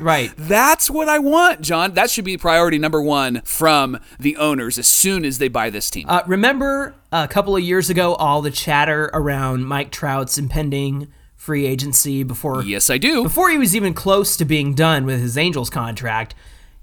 right. 0.00 0.32
That's 0.38 0.88
what 0.88 1.08
I 1.08 1.18
want, 1.18 1.60
John. 1.60 1.92
That 1.94 2.08
should 2.08 2.24
be 2.24 2.38
priority 2.38 2.78
number 2.78 3.02
one 3.02 3.42
from 3.42 3.98
the 4.18 4.36
owners 4.36 4.78
as 4.78 4.86
soon 4.86 5.24
as 5.24 5.38
they 5.38 5.48
buy 5.48 5.68
this 5.68 5.90
team. 5.90 6.06
Uh, 6.08 6.22
remember 6.26 6.94
a 7.12 7.28
couple 7.28 7.56
of 7.56 7.62
years 7.62 7.90
ago, 7.90 8.14
all 8.14 8.40
the 8.40 8.50
chatter 8.52 9.10
around 9.12 9.64
Mike 9.66 9.90
Trout's 9.90 10.38
impending 10.38 11.12
free 11.34 11.66
agency 11.66 12.22
before 12.22 12.62
yes, 12.64 12.90
I 12.90 12.98
do. 12.98 13.22
before 13.22 13.50
he 13.50 13.58
was 13.58 13.76
even 13.76 13.94
close 13.94 14.36
to 14.36 14.44
being 14.44 14.74
done 14.74 15.04
with 15.04 15.20
his 15.20 15.36
Angels 15.36 15.70
contract. 15.70 16.34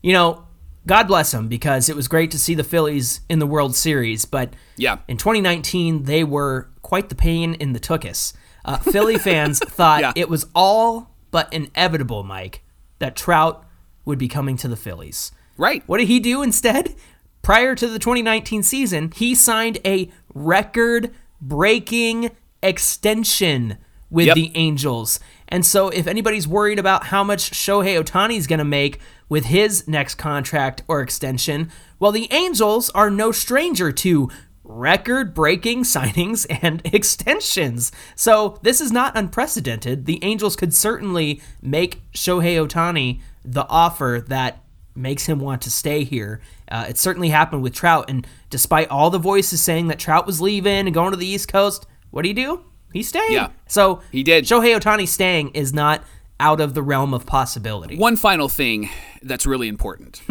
You 0.01 0.13
know, 0.13 0.45
God 0.85 1.07
bless 1.07 1.33
him 1.33 1.47
because 1.47 1.87
it 1.89 1.95
was 1.95 2.07
great 2.07 2.29
to 2.31 2.39
see 2.39 2.55
the 2.55 2.63
Phillies 2.63 3.21
in 3.29 3.39
the 3.39 3.47
World 3.47 3.75
Series, 3.75 4.25
but 4.25 4.53
Yeah. 4.77 4.97
in 5.07 5.17
2019 5.17 6.03
they 6.03 6.23
were 6.23 6.69
quite 6.81 7.09
the 7.09 7.15
pain 7.15 7.53
in 7.55 7.73
the 7.73 7.79
tuchus. 7.79 8.33
Uh, 8.65 8.77
Philly 8.77 9.17
fans 9.17 9.59
thought 9.67 10.01
Yeah. 10.01 10.11
it 10.15 10.29
was 10.29 10.45
all 10.53 11.09
but 11.31 11.51
inevitable, 11.53 12.23
Mike, 12.23 12.63
that 12.99 13.15
Trout 13.15 13.65
would 14.05 14.19
be 14.19 14.27
coming 14.27 14.57
to 14.57 14.67
the 14.67 14.75
Phillies. 14.75 15.31
Right. 15.57 15.83
What 15.87 15.99
did 15.99 16.07
he 16.07 16.19
do 16.19 16.41
instead? 16.41 16.93
Prior 17.41 17.75
to 17.75 17.87
the 17.87 17.99
2019 17.99 18.63
season, 18.63 19.11
he 19.15 19.35
signed 19.35 19.79
a 19.85 20.09
record 20.33 21.13
breaking 21.41 22.31
extension 22.61 23.77
with 24.09 24.27
Yep. 24.27 24.35
the 24.35 24.51
Angels. 24.55 25.19
And 25.47 25.65
so, 25.65 25.89
if 25.89 26.07
anybody's 26.07 26.47
worried 26.47 26.79
about 26.79 27.05
how 27.07 27.23
much 27.23 27.51
Shohei 27.51 28.01
Otani 28.01 28.37
is 28.37 28.47
going 28.47 28.59
to 28.59 28.65
make 28.65 28.99
with 29.33 29.45
his 29.45 29.87
next 29.87 30.13
contract 30.13 30.83
or 30.87 31.01
extension, 31.01 31.71
well, 31.97 32.11
the 32.11 32.31
Angels 32.31 32.91
are 32.91 33.09
no 33.09 33.31
stranger 33.31 33.91
to 33.91 34.29
record 34.63 35.33
breaking 35.33 35.81
signings 35.95 36.45
and 36.61 36.83
extensions. 36.93 37.91
So, 38.15 38.59
this 38.61 38.79
is 38.79 38.91
not 38.91 39.17
unprecedented. 39.17 40.05
The 40.05 40.23
Angels 40.23 40.55
could 40.55 40.71
certainly 40.71 41.41
make 41.63 41.99
Shohei 42.11 42.63
Otani 42.63 43.21
the 43.43 43.67
offer 43.69 44.23
that 44.27 44.61
makes 44.93 45.25
him 45.25 45.39
want 45.39 45.63
to 45.63 45.71
stay 45.71 46.03
here. 46.03 46.39
Uh, 46.67 46.85
it 46.89 46.99
certainly 46.99 47.29
happened 47.29 47.63
with 47.63 47.73
Trout, 47.73 48.11
and 48.11 48.27
despite 48.51 48.87
all 48.89 49.09
the 49.09 49.17
voices 49.17 49.63
saying 49.63 49.87
that 49.87 49.97
Trout 49.97 50.27
was 50.27 50.41
leaving 50.41 50.85
and 50.85 50.93
going 50.93 51.09
to 51.09 51.17
the 51.17 51.25
East 51.25 51.47
Coast, 51.47 51.87
what 52.11 52.21
do 52.21 52.27
he 52.27 52.33
do? 52.33 52.63
He 52.93 53.01
stayed. 53.01 53.31
Yeah. 53.31 53.49
So 53.65 54.03
He 54.11 54.21
did. 54.21 54.43
Shohei 54.43 54.79
Otani 54.79 55.07
staying 55.07 55.49
is 55.55 55.73
not 55.73 56.03
out 56.43 56.59
of 56.59 56.73
the 56.73 56.83
realm 56.83 57.13
of 57.13 57.25
possibility. 57.25 57.95
One 57.95 58.17
final 58.17 58.49
thing 58.49 58.89
that's 59.21 59.45
really 59.45 59.69
important. 59.69 60.21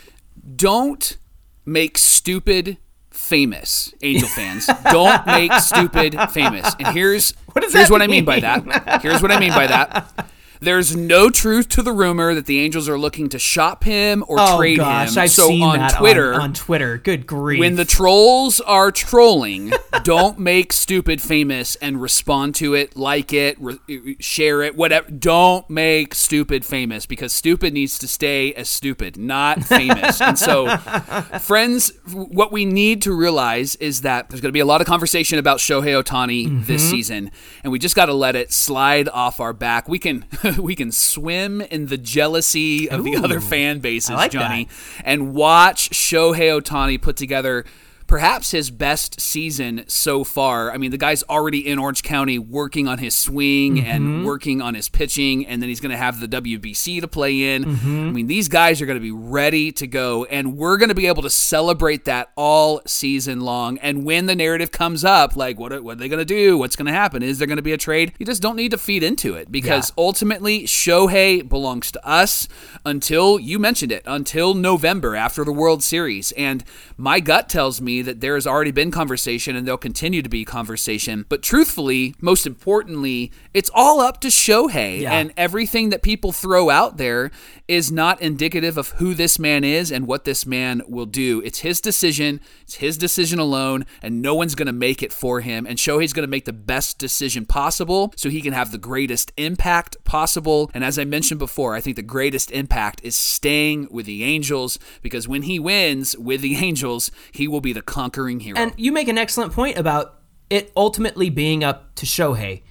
Don't 0.56 1.16
make 1.64 1.98
stupid 1.98 2.78
famous, 3.10 3.92
Angel 4.00 4.28
fans. 4.28 4.70
Don't 4.92 5.26
make 5.26 5.52
stupid 5.54 6.16
famous. 6.30 6.72
And 6.78 6.94
here's 6.94 7.32
does 7.56 7.72
here's 7.72 7.88
that 7.88 7.90
what 7.90 8.00
I 8.00 8.06
mean 8.06 8.24
by 8.24 8.38
that. 8.38 9.02
Here's 9.02 9.20
what 9.20 9.32
I 9.32 9.40
mean 9.40 9.50
by 9.50 9.66
that. 9.66 10.30
There's 10.60 10.96
no 10.96 11.30
truth 11.30 11.68
to 11.70 11.82
the 11.82 11.92
rumor 11.92 12.34
that 12.34 12.46
the 12.46 12.60
Angels 12.60 12.88
are 12.88 12.98
looking 12.98 13.28
to 13.30 13.38
shop 13.38 13.84
him 13.84 14.24
or 14.28 14.36
oh 14.38 14.56
trade 14.56 14.78
gosh, 14.78 15.12
him. 15.12 15.22
I've 15.22 15.30
so 15.30 15.48
seen 15.48 15.62
on 15.62 15.78
that 15.78 15.98
Twitter, 15.98 16.34
on, 16.34 16.40
on 16.40 16.54
Twitter. 16.54 16.98
Good 16.98 17.26
grief. 17.26 17.60
when 17.60 17.76
the 17.76 17.84
trolls 17.84 18.60
are 18.60 18.90
trolling, 18.90 19.72
don't 20.02 20.38
make 20.38 20.72
stupid 20.72 21.20
famous 21.20 21.76
and 21.76 22.00
respond 22.00 22.54
to 22.56 22.74
it, 22.74 22.96
like 22.96 23.32
it, 23.32 23.56
re- 23.60 24.16
share 24.20 24.62
it, 24.62 24.76
whatever. 24.76 25.10
Don't 25.10 25.68
make 25.68 26.14
stupid 26.14 26.64
famous 26.64 27.06
because 27.06 27.32
stupid 27.32 27.72
needs 27.72 27.98
to 27.98 28.08
stay 28.08 28.52
as 28.54 28.68
stupid, 28.68 29.16
not 29.16 29.64
famous. 29.64 30.20
and 30.20 30.38
so, 30.38 30.76
friends, 31.40 31.92
what 32.12 32.52
we 32.52 32.64
need 32.64 33.02
to 33.02 33.12
realize 33.12 33.76
is 33.76 34.02
that 34.02 34.28
there's 34.28 34.40
going 34.40 34.50
to 34.50 34.52
be 34.52 34.60
a 34.60 34.66
lot 34.66 34.80
of 34.80 34.86
conversation 34.86 35.38
about 35.38 35.58
Shohei 35.58 36.02
Otani 36.02 36.66
this 36.66 36.82
mm-hmm. 36.82 36.90
season, 36.90 37.30
and 37.62 37.72
we 37.72 37.78
just 37.78 37.96
got 37.96 38.06
to 38.06 38.14
let 38.14 38.36
it 38.36 38.52
slide 38.52 39.08
off 39.08 39.40
our 39.40 39.52
back. 39.52 39.88
We 39.88 39.98
can 39.98 40.24
we 40.58 40.74
can 40.74 40.92
swim 40.92 41.60
in 41.60 41.86
the 41.86 41.98
jealousy 41.98 42.88
of 42.90 43.04
the 43.04 43.16
other 43.16 43.40
fan 43.40 43.78
bases, 43.80 44.10
like 44.10 44.32
Johnny 44.32 44.68
and 45.04 45.34
watch 45.34 45.90
Shohei 45.90 46.60
Otani 46.60 47.00
put 47.00 47.16
together 47.16 47.64
perhaps 48.06 48.52
his 48.52 48.70
best 48.70 49.20
season 49.20 49.84
so 49.88 50.24
far. 50.24 50.70
I 50.70 50.78
mean, 50.78 50.90
the 50.90 50.98
guy's 50.98 51.22
already 51.24 51.66
in 51.66 51.78
Orange 51.78 52.02
County 52.02 52.38
working 52.38 52.86
on 52.86 52.98
his 52.98 53.14
swing 53.14 53.80
and 53.80 54.04
mm-hmm. 54.04 54.24
working 54.24 54.62
on 54.62 54.74
his 54.74 54.88
pitching, 54.88 55.46
and 55.46 55.60
then 55.60 55.68
he's 55.68 55.80
going 55.80 55.90
to 55.90 55.96
have 55.96 56.20
the 56.20 56.28
WBC 56.28 57.00
to 57.00 57.08
play 57.08 57.54
in. 57.54 57.64
Mm-hmm. 57.64 58.08
I 58.08 58.10
mean, 58.12 58.26
these 58.26 58.48
guys 58.48 58.80
are 58.80 58.86
going 58.86 58.98
to 58.98 59.02
be 59.02 59.10
ready 59.10 59.72
to 59.72 59.86
go, 59.86 60.24
and 60.26 60.56
we're 60.56 60.76
going 60.76 60.88
to 60.88 60.94
be 60.94 61.06
able 61.06 61.22
to 61.22 61.30
celebrate 61.30 62.04
that 62.04 62.30
all 62.36 62.80
season 62.86 63.40
long. 63.40 63.78
And 63.78 64.04
when 64.04 64.26
the 64.26 64.36
narrative 64.36 64.70
comes 64.70 65.04
up, 65.04 65.36
like, 65.36 65.58
what 65.58 65.72
are, 65.72 65.82
what 65.82 65.92
are 65.92 66.00
they 66.00 66.08
going 66.08 66.18
to 66.18 66.24
do? 66.24 66.58
What's 66.58 66.76
going 66.76 66.86
to 66.86 66.92
happen? 66.92 67.22
Is 67.22 67.38
there 67.38 67.46
going 67.46 67.56
to 67.56 67.62
be 67.62 67.72
a 67.72 67.78
trade? 67.78 68.12
You 68.18 68.26
just 68.26 68.42
don't 68.42 68.56
need 68.56 68.70
to 68.70 68.78
feed 68.78 69.02
into 69.02 69.34
it 69.34 69.50
because 69.50 69.92
ultimately, 69.98 70.64
Shohei 70.64 71.46
belongs 71.46 71.90
to 71.92 72.06
us 72.06 72.48
until 72.84 73.38
you 73.40 73.58
mentioned 73.58 73.92
it, 73.92 74.02
until 74.06 74.54
November 74.54 75.16
after 75.16 75.44
the 75.44 75.52
World 75.52 75.82
Series. 75.82 76.32
And 76.32 76.64
my 76.96 77.20
gut 77.20 77.48
tells 77.48 77.80
me 77.80 77.95
that 78.02 78.20
there 78.20 78.34
has 78.34 78.46
already 78.46 78.70
been 78.70 78.90
conversation 78.90 79.56
and 79.56 79.66
there'll 79.66 79.78
continue 79.78 80.22
to 80.22 80.28
be 80.28 80.44
conversation. 80.44 81.26
But 81.28 81.42
truthfully, 81.42 82.14
most 82.20 82.46
importantly, 82.46 83.32
it's 83.54 83.70
all 83.74 84.00
up 84.00 84.20
to 84.22 84.28
Shohei. 84.28 85.00
Yeah. 85.00 85.12
And 85.12 85.32
everything 85.36 85.90
that 85.90 86.02
people 86.02 86.32
throw 86.32 86.70
out 86.70 86.96
there 86.96 87.30
is 87.68 87.90
not 87.90 88.20
indicative 88.20 88.78
of 88.78 88.90
who 88.90 89.14
this 89.14 89.38
man 89.38 89.64
is 89.64 89.90
and 89.90 90.06
what 90.06 90.24
this 90.24 90.46
man 90.46 90.82
will 90.88 91.06
do. 91.06 91.40
It's 91.44 91.60
his 91.60 91.80
decision, 91.80 92.40
it's 92.62 92.76
his 92.76 92.96
decision 92.96 93.38
alone, 93.38 93.86
and 94.02 94.22
no 94.22 94.34
one's 94.34 94.54
going 94.54 94.66
to 94.66 94.72
make 94.72 95.02
it 95.02 95.12
for 95.12 95.40
him. 95.40 95.66
And 95.66 95.78
Shohei's 95.78 96.12
going 96.12 96.26
to 96.26 96.30
make 96.30 96.44
the 96.44 96.52
best 96.52 96.98
decision 96.98 97.44
possible 97.46 98.12
so 98.16 98.30
he 98.30 98.40
can 98.40 98.52
have 98.52 98.72
the 98.72 98.78
greatest 98.78 99.32
impact 99.36 99.96
possible. 100.04 100.70
And 100.74 100.84
as 100.84 100.98
I 100.98 101.04
mentioned 101.04 101.38
before, 101.38 101.74
I 101.74 101.80
think 101.80 101.96
the 101.96 102.02
greatest 102.02 102.50
impact 102.50 103.00
is 103.02 103.16
staying 103.16 103.88
with 103.90 104.06
the 104.06 104.22
Angels 104.22 104.78
because 105.02 105.26
when 105.26 105.42
he 105.42 105.58
wins 105.58 106.16
with 106.16 106.40
the 106.40 106.56
Angels, 106.66 107.10
he 107.32 107.48
will 107.48 107.60
be 107.60 107.72
the 107.72 107.82
conquering 107.86 108.40
hero. 108.40 108.58
And 108.58 108.72
you 108.76 108.92
make 108.92 109.08
an 109.08 109.18
excellent 109.18 109.52
point 109.52 109.78
about 109.78 110.20
it 110.50 110.72
ultimately 110.76 111.30
being 111.30 111.64
up 111.64 111.94
to 111.96 112.06
Shohei, 112.06 112.62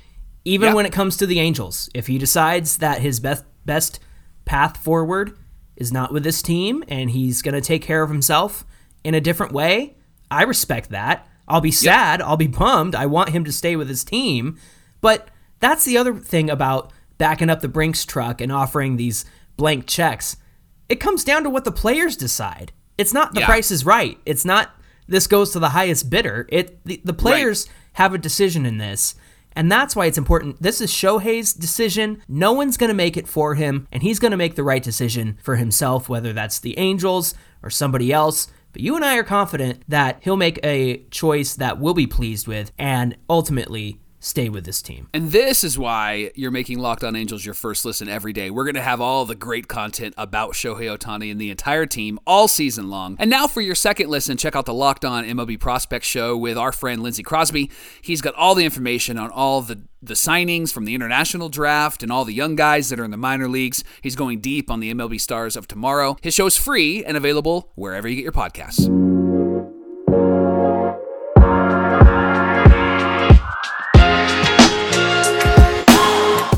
even 0.46 0.70
Yeah. 0.70 0.74
when 0.76 0.86
it 0.86 0.92
comes 0.94 1.18
to 1.18 1.26
the 1.26 1.40
Angels. 1.40 1.90
If 1.94 2.08
he 2.08 2.18
decides 2.18 2.78
that 2.78 3.02
his 3.02 3.20
best 3.20 3.44
best 3.66 4.00
path 4.46 4.78
forward 4.78 5.36
is 5.76 5.92
not 5.92 6.14
with 6.14 6.24
this 6.24 6.42
team 6.44 6.84
and 6.88 7.10
he's 7.10 7.42
going 7.42 7.56
to 7.56 7.62
take 7.62 7.82
care 7.82 8.04
of 8.04 8.10
himself 8.12 8.64
in 9.04 9.16
a 9.16 9.20
different 9.22 9.52
way, 9.52 9.96
I 10.30 10.44
respect 10.44 10.92
that. 10.92 11.28
I'll 11.48 11.62
be 11.62 11.72
sad, 11.72 12.22
I'll 12.22 12.38
be 12.38 12.48
bummed. 12.48 12.94
I 12.96 13.08
want 13.08 13.30
him 13.30 13.44
to 13.46 13.52
stay 13.52 13.76
with 13.76 13.88
his 13.90 14.04
team, 14.04 14.58
but 15.02 15.30
that's 15.60 15.84
the 15.86 15.98
other 15.98 16.14
thing 16.16 16.50
about 16.50 16.92
backing 17.18 17.50
up 17.50 17.62
the 17.62 17.68
Brinks 17.68 18.06
truck 18.06 18.40
and 18.42 18.52
offering 18.52 18.98
these 18.98 19.26
blank 19.58 19.88
checks. 19.88 20.38
It 20.90 21.00
comes 21.00 21.24
down 21.24 21.44
to 21.44 21.50
what 21.50 21.64
the 21.66 21.72
players 21.72 22.16
decide. 22.16 22.72
It's 22.98 23.14
not 23.14 23.34
the 23.34 23.40
Yeah. 23.42 23.46
price 23.48 23.72
is 23.72 23.86
right. 23.86 24.20
It's 24.26 24.46
not 24.46 24.75
this 25.08 25.28
goes 25.28 25.52
to 25.52 25.60
the 25.60 25.70
highest 25.70 26.10
bidder. 26.10 26.48
It 26.50 26.84
the, 26.86 27.02
the 27.04 27.14
players 27.14 27.68
have 27.94 28.14
a 28.14 28.18
decision 28.18 28.66
in 28.66 28.78
this. 28.78 29.16
And 29.58 29.72
that's 29.72 29.96
why 29.96 30.06
it's 30.06 30.18
important. 30.18 30.62
This 30.62 30.82
is 30.82 30.92
Shohei's 30.92 31.54
decision. 31.54 32.22
No 32.28 32.52
one's 32.52 32.76
going 32.76 32.90
to 32.90 32.94
make 32.94 33.16
it 33.16 33.26
for 33.26 33.56
him, 33.56 33.88
and 33.90 34.04
he's 34.04 34.20
going 34.20 34.32
to 34.32 34.38
make 34.38 34.56
the 34.56 34.64
right 34.64 34.84
decision 34.84 35.38
for 35.42 35.56
himself, 35.56 36.10
whether 36.10 36.34
that's 36.34 36.60
the 36.60 36.78
Angels 36.78 37.34
or 37.64 37.70
somebody 37.70 38.12
else. 38.12 38.50
But 38.74 38.82
you 38.82 38.98
and 38.98 39.06
I 39.06 39.16
are 39.16 39.24
confident 39.24 39.84
that 39.88 40.20
he'll 40.24 40.36
make 40.36 40.60
a 40.62 41.06
choice 41.10 41.56
that 41.56 41.80
we'll 41.80 41.94
be 41.94 42.08
pleased 42.08 42.46
with 42.46 42.74
and 42.78 43.16
ultimately 43.30 44.02
stay 44.26 44.50
with 44.50 44.66
this 44.66 44.82
team. 44.82 45.08
And 45.14 45.32
this 45.32 45.64
is 45.64 45.78
why 45.78 46.32
you're 46.36 46.52
making 46.52 46.80
Locked 46.80 47.04
On 47.04 47.16
Angels 47.16 47.46
your 47.46 47.54
first 47.54 47.86
listen 47.86 48.10
every 48.10 48.34
day. 48.34 48.50
We're 48.50 48.64
going 48.64 48.76
to 48.76 48.82
have 48.82 49.00
all 49.00 49.26
the 49.26 49.36
great 49.36 49.68
content 49.68 50.16
about 50.18 50.54
Shohei 50.54 50.98
Ohtani 50.98 51.32
and 51.32 51.40
the 51.40 51.52
entire 51.52 51.86
team 51.86 52.20
all 52.26 52.48
season 52.48 52.90
long. 52.90 53.16
And 53.20 53.30
now 53.30 53.46
for 53.46 53.62
your 53.62 53.76
second 53.76 54.10
listen, 54.10 54.36
check 54.36 54.56
out 54.56 54.66
the 54.66 54.74
Locked 54.74 55.06
On 55.06 55.24
MLB 55.24 55.60
Prospect 55.60 56.04
Show 56.04 56.36
with 56.36 56.58
our 56.58 56.72
friend 56.72 57.04
Lindsey 57.04 57.24
Crosby. 57.24 57.70
He's 58.02 58.22
got 58.22 58.34
all 58.34 58.56
the 58.56 58.66
information 58.66 59.18
on 59.18 59.30
all 59.30 59.62
the 59.62 59.82
the 60.02 60.14
signings 60.14 60.72
from 60.72 60.86
the 60.86 60.94
international 60.94 61.50
draft 61.50 62.04
and 62.04 62.12
all 62.12 62.26
the 62.26 62.34
young 62.34 62.56
guys 62.56 62.90
that 62.90 63.00
are 63.00 63.04
in 63.04 63.10
the 63.10 63.18
minor 63.18 63.48
leagues. 63.48 63.84
He's 64.04 64.16
going 64.16 64.40
deep 64.40 64.70
on 64.70 64.80
the 64.80 64.94
MLB 64.94 65.20
stars 65.20 65.56
of 65.56 65.68
tomorrow. 65.68 66.16
His 66.22 66.36
show 66.36 66.46
is 66.46 66.56
free 66.56 67.04
and 67.04 67.18
available 67.18 67.72
wherever 67.74 68.08
you 68.08 68.16
get 68.16 68.22
your 68.22 68.32
podcasts. 68.32 69.15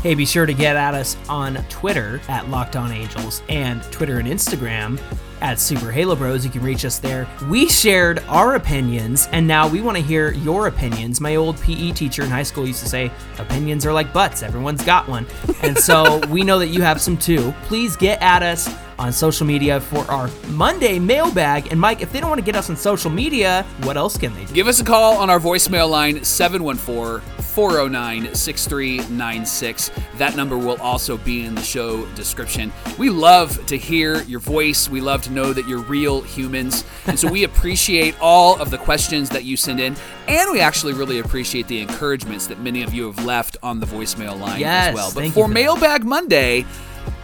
Hey, 0.08 0.14
be 0.14 0.24
sure 0.24 0.46
to 0.46 0.54
get 0.54 0.74
at 0.74 0.94
us 0.94 1.18
on 1.28 1.56
Twitter 1.68 2.18
at 2.28 2.48
Locked 2.48 2.76
On 2.76 2.90
Angels 2.90 3.42
and 3.50 3.82
Twitter 3.92 4.18
and 4.18 4.26
Instagram 4.26 4.98
at 5.42 5.60
Super 5.60 5.92
Halo 5.92 6.16
Bros. 6.16 6.46
You 6.46 6.50
can 6.50 6.62
reach 6.62 6.86
us 6.86 6.98
there. 6.98 7.28
We 7.50 7.68
shared 7.68 8.20
our 8.20 8.54
opinions, 8.54 9.28
and 9.32 9.46
now 9.46 9.68
we 9.68 9.82
want 9.82 9.98
to 9.98 10.02
hear 10.02 10.32
your 10.32 10.66
opinions. 10.66 11.20
My 11.20 11.36
old 11.36 11.60
PE 11.60 11.90
teacher 11.90 12.22
in 12.22 12.30
high 12.30 12.42
school 12.42 12.66
used 12.66 12.82
to 12.84 12.88
say, 12.88 13.12
opinions 13.38 13.84
are 13.84 13.92
like 13.92 14.10
butts, 14.14 14.42
everyone's 14.42 14.82
got 14.82 15.06
one. 15.08 15.26
And 15.60 15.76
so 15.76 16.26
we 16.28 16.42
know 16.42 16.58
that 16.58 16.68
you 16.68 16.80
have 16.80 17.02
some 17.02 17.18
too. 17.18 17.52
Please 17.64 17.94
get 17.94 18.22
at 18.22 18.42
us 18.42 18.74
on 18.98 19.12
social 19.12 19.46
media 19.46 19.80
for 19.80 19.98
our 20.10 20.28
Monday 20.48 20.98
mailbag. 20.98 21.70
And 21.70 21.80
Mike, 21.80 22.02
if 22.02 22.12
they 22.12 22.20
don't 22.20 22.28
want 22.28 22.40
to 22.40 22.44
get 22.44 22.56
us 22.56 22.68
on 22.70 22.76
social 22.76 23.10
media, 23.10 23.64
what 23.82 23.96
else 23.96 24.18
can 24.18 24.34
they 24.34 24.44
do? 24.44 24.54
Give 24.54 24.68
us 24.68 24.80
a 24.80 24.84
call 24.84 25.16
on 25.16 25.30
our 25.30 25.38
voicemail 25.38 25.88
line 25.88 26.24
714 26.24 27.20
409 27.58 28.34
6396. 28.34 29.90
That 30.16 30.36
number 30.36 30.56
will 30.56 30.80
also 30.80 31.16
be 31.16 31.44
in 31.44 31.54
the 31.54 31.62
show 31.62 32.06
description. 32.14 32.72
We 32.98 33.10
love 33.10 33.64
to 33.66 33.76
hear 33.76 34.22
your 34.22 34.40
voice. 34.40 34.88
We 34.88 35.00
love 35.00 35.22
to 35.22 35.32
know 35.32 35.52
that 35.52 35.66
you're 35.66 35.82
real 35.82 36.20
humans. 36.20 36.84
And 37.06 37.18
so 37.18 37.30
we 37.30 37.44
appreciate 37.50 38.14
all 38.20 38.60
of 38.60 38.70
the 38.70 38.78
questions 38.78 39.28
that 39.30 39.44
you 39.44 39.56
send 39.56 39.80
in. 39.80 39.96
And 40.28 40.50
we 40.52 40.60
actually 40.60 40.92
really 40.92 41.18
appreciate 41.18 41.66
the 41.68 41.80
encouragements 41.80 42.46
that 42.48 42.60
many 42.60 42.82
of 42.82 42.92
you 42.94 43.06
have 43.06 43.24
left 43.24 43.56
on 43.62 43.80
the 43.80 43.86
voicemail 43.86 44.38
line 44.38 44.60
Yes, 44.60 44.88
as 44.88 44.94
well. 44.94 45.12
But 45.14 45.26
for 45.32 45.46
for. 45.46 45.48
Mailbag 45.48 46.04
Monday, 46.04 46.64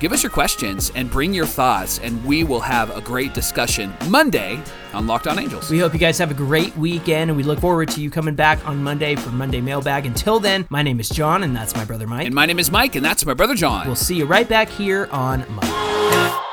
Give 0.04 0.12
us 0.12 0.22
your 0.22 0.32
questions 0.32 0.92
and 0.94 1.10
bring 1.10 1.32
your 1.32 1.46
thoughts, 1.46 1.98
and 1.98 2.22
we 2.26 2.44
will 2.44 2.60
have 2.60 2.94
a 2.94 3.00
great 3.00 3.32
discussion 3.32 3.90
Monday 4.10 4.62
on 4.92 5.06
Locked 5.06 5.26
On 5.26 5.38
Angels. 5.38 5.70
We 5.70 5.78
hope 5.78 5.94
you 5.94 5.98
guys 5.98 6.18
have 6.18 6.30
a 6.30 6.34
great 6.34 6.76
weekend, 6.76 7.30
and 7.30 7.38
we 7.38 7.42
look 7.42 7.58
forward 7.58 7.88
to 7.88 8.02
you 8.02 8.10
coming 8.10 8.34
back 8.34 8.68
on 8.68 8.82
Monday 8.82 9.16
for 9.16 9.30
Monday 9.30 9.62
Mailbag. 9.62 10.04
Until 10.04 10.40
then, 10.40 10.66
my 10.68 10.82
name 10.82 11.00
is 11.00 11.08
John, 11.08 11.42
and 11.42 11.56
that's 11.56 11.74
my 11.74 11.86
brother 11.86 12.06
Mike. 12.06 12.26
and 12.26 12.34
my 12.34 12.44
name 12.44 12.58
is 12.58 12.70
Mike, 12.70 12.96
and 12.96 13.02
that's 13.02 13.24
my 13.24 13.32
brother 13.32 13.54
John. 13.54 13.86
We'll 13.86 13.96
see 13.96 14.16
you 14.16 14.26
right 14.26 14.46
back 14.46 14.68
here 14.68 15.08
on 15.10 15.42
Monday. 15.48 16.43